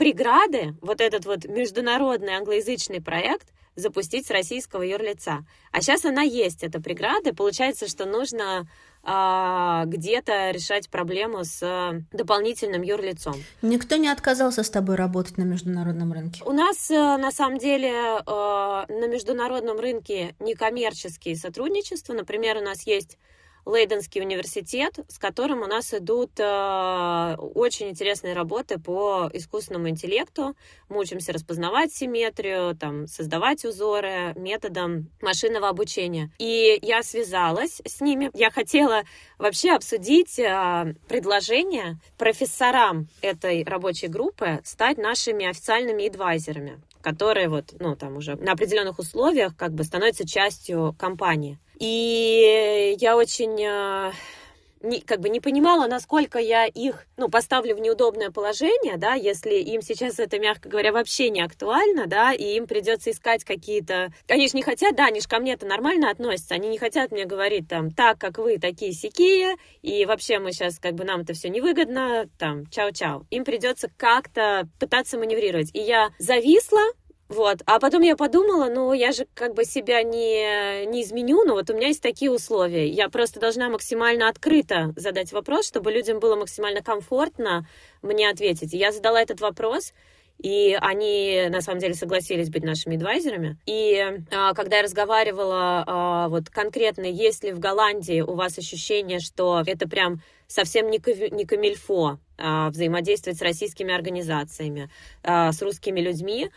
[0.00, 5.44] преграды вот этот вот международный англоязычный проект запустить с российского юрлица.
[5.72, 7.34] А сейчас она есть, эта преграда.
[7.34, 8.66] Получается, что нужно
[9.02, 13.34] а, где-то решать проблему с а, дополнительным юрлицом.
[13.60, 16.42] Никто не отказался с тобой работать на международном рынке?
[16.46, 17.92] У нас а, на самом деле
[18.24, 22.14] а, на международном рынке некоммерческие сотрудничества.
[22.14, 23.18] Например, у нас есть
[23.64, 30.56] Лейденский университет, с которым у нас идут э, очень интересные работы по искусственному интеллекту.
[30.88, 36.30] Мы учимся распознавать симметрию, там, создавать узоры методом машинного обучения.
[36.38, 38.30] И я связалась с ними.
[38.34, 39.02] Я хотела
[39.38, 47.96] вообще обсудить э, предложение профессорам этой рабочей группы стать нашими официальными адвайзерами которые вот, ну,
[47.96, 51.58] там уже на определенных условиях как бы становятся частью компании.
[51.78, 54.12] И я очень э,
[54.80, 59.54] не, как бы не понимала, насколько я их, ну, поставлю в неудобное положение, да, если
[59.54, 64.12] им сейчас это, мягко говоря, вообще не актуально, да, и им придется искать какие-то...
[64.28, 67.10] Они же не хотят, да, они же ко мне это нормально относятся, они не хотят
[67.10, 71.20] мне говорить там, так, как вы, такие сякие, и вообще мы сейчас, как бы, нам
[71.20, 73.26] это все невыгодно, там, чау-чау.
[73.30, 75.70] Им придется как-то пытаться маневрировать.
[75.74, 76.80] И я зависла,
[77.30, 77.62] вот.
[77.64, 81.70] А потом я подумала, ну, я же как бы себя не, не изменю, но вот
[81.70, 82.88] у меня есть такие условия.
[82.88, 87.68] Я просто должна максимально открыто задать вопрос, чтобы людям было максимально комфортно
[88.02, 88.72] мне ответить.
[88.72, 89.92] Я задала этот вопрос,
[90.38, 93.58] и они, на самом деле, согласились быть нашими адвайзерами.
[93.64, 93.96] И
[94.32, 99.62] а, когда я разговаривала а, вот конкретно, есть ли в Голландии у вас ощущение, что
[99.64, 101.00] это прям совсем не,
[101.30, 104.90] не камильфо а, взаимодействовать с российскими организациями,
[105.22, 106.50] а, с русскими людьми,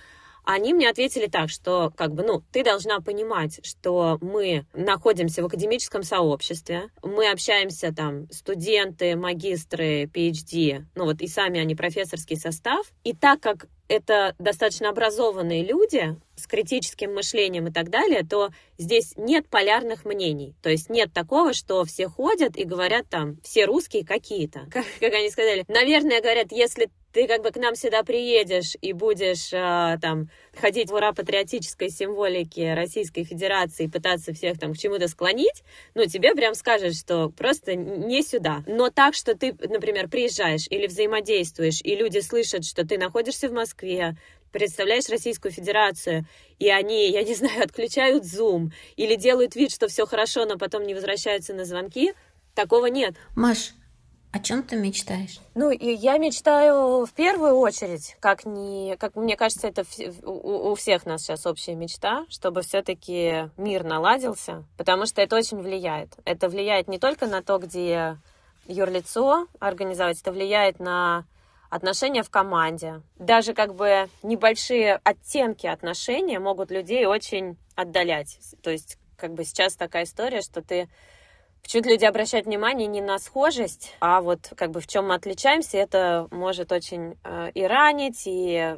[0.46, 5.46] они мне ответили так, что, как бы, ну, ты должна понимать, что мы находимся в
[5.46, 12.91] академическом сообществе, мы общаемся там, студенты, магистры, PhD, ну вот и сами они профессорский состав,
[13.04, 19.14] и так как это достаточно образованные люди с критическим мышлением и так далее, то здесь
[19.18, 20.56] нет полярных мнений.
[20.62, 24.62] То есть нет такого, что все ходят и говорят там, все русские какие-то.
[24.72, 28.91] Как, как они сказали, наверное, говорят, если ты как бы к нам сюда приедешь и
[28.91, 34.78] будешь э, там ходить в ура патриотической символике Российской Федерации и пытаться всех там к
[34.78, 35.64] чему-то склонить,
[35.95, 38.64] ну, тебе прям скажут, что просто не сюда.
[38.68, 43.54] Но так, что ты, например, приезжаешь или взаимодействуешь, и люди слышат, что ты находишься в
[43.54, 44.16] Москве,
[44.51, 46.26] представляешь Российскую Федерацию,
[46.60, 50.84] и они, я не знаю, отключают Zoom или делают вид, что все хорошо, но потом
[50.84, 52.14] не возвращаются на звонки,
[52.54, 53.16] такого нет.
[53.36, 53.74] Маш,
[54.34, 55.39] о чем ты мечтаешь?
[55.53, 59.86] Ну, я мечтаю в первую очередь, как не, как мне кажется, это
[60.23, 65.59] у, у всех нас сейчас общая мечта, чтобы все-таки мир наладился, потому что это очень
[65.59, 66.17] влияет.
[66.25, 68.17] Это влияет не только на то, где
[68.65, 71.25] юрлицо организовать, это влияет на
[71.69, 73.03] отношения в команде.
[73.19, 78.39] Даже как бы небольшие оттенки отношения могут людей очень отдалять.
[78.63, 80.89] То есть как бы сейчас такая история, что ты
[81.64, 85.78] Почему-то люди обращают внимание не на схожесть, а вот как бы в чем мы отличаемся,
[85.78, 88.78] это может очень э, и ранить, и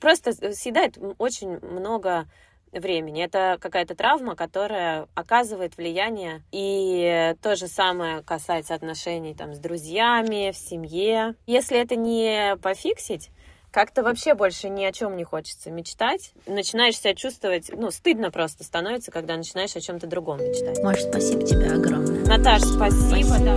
[0.00, 2.26] просто съедает очень много
[2.72, 3.22] времени.
[3.22, 6.42] Это какая-то травма, которая оказывает влияние.
[6.50, 11.36] И то же самое касается отношений там, с друзьями, в семье.
[11.46, 13.30] Если это не пофиксить,
[13.74, 16.30] как-то вообще больше ни о чем не хочется мечтать.
[16.46, 20.80] Начинаешь себя чувствовать, ну, стыдно просто становится, когда начинаешь о чем-то другом мечтать.
[20.84, 22.24] Маша, спасибо тебе огромное.
[22.24, 23.24] Наташ, спасибо.
[23.24, 23.44] спасибо.
[23.44, 23.56] Да.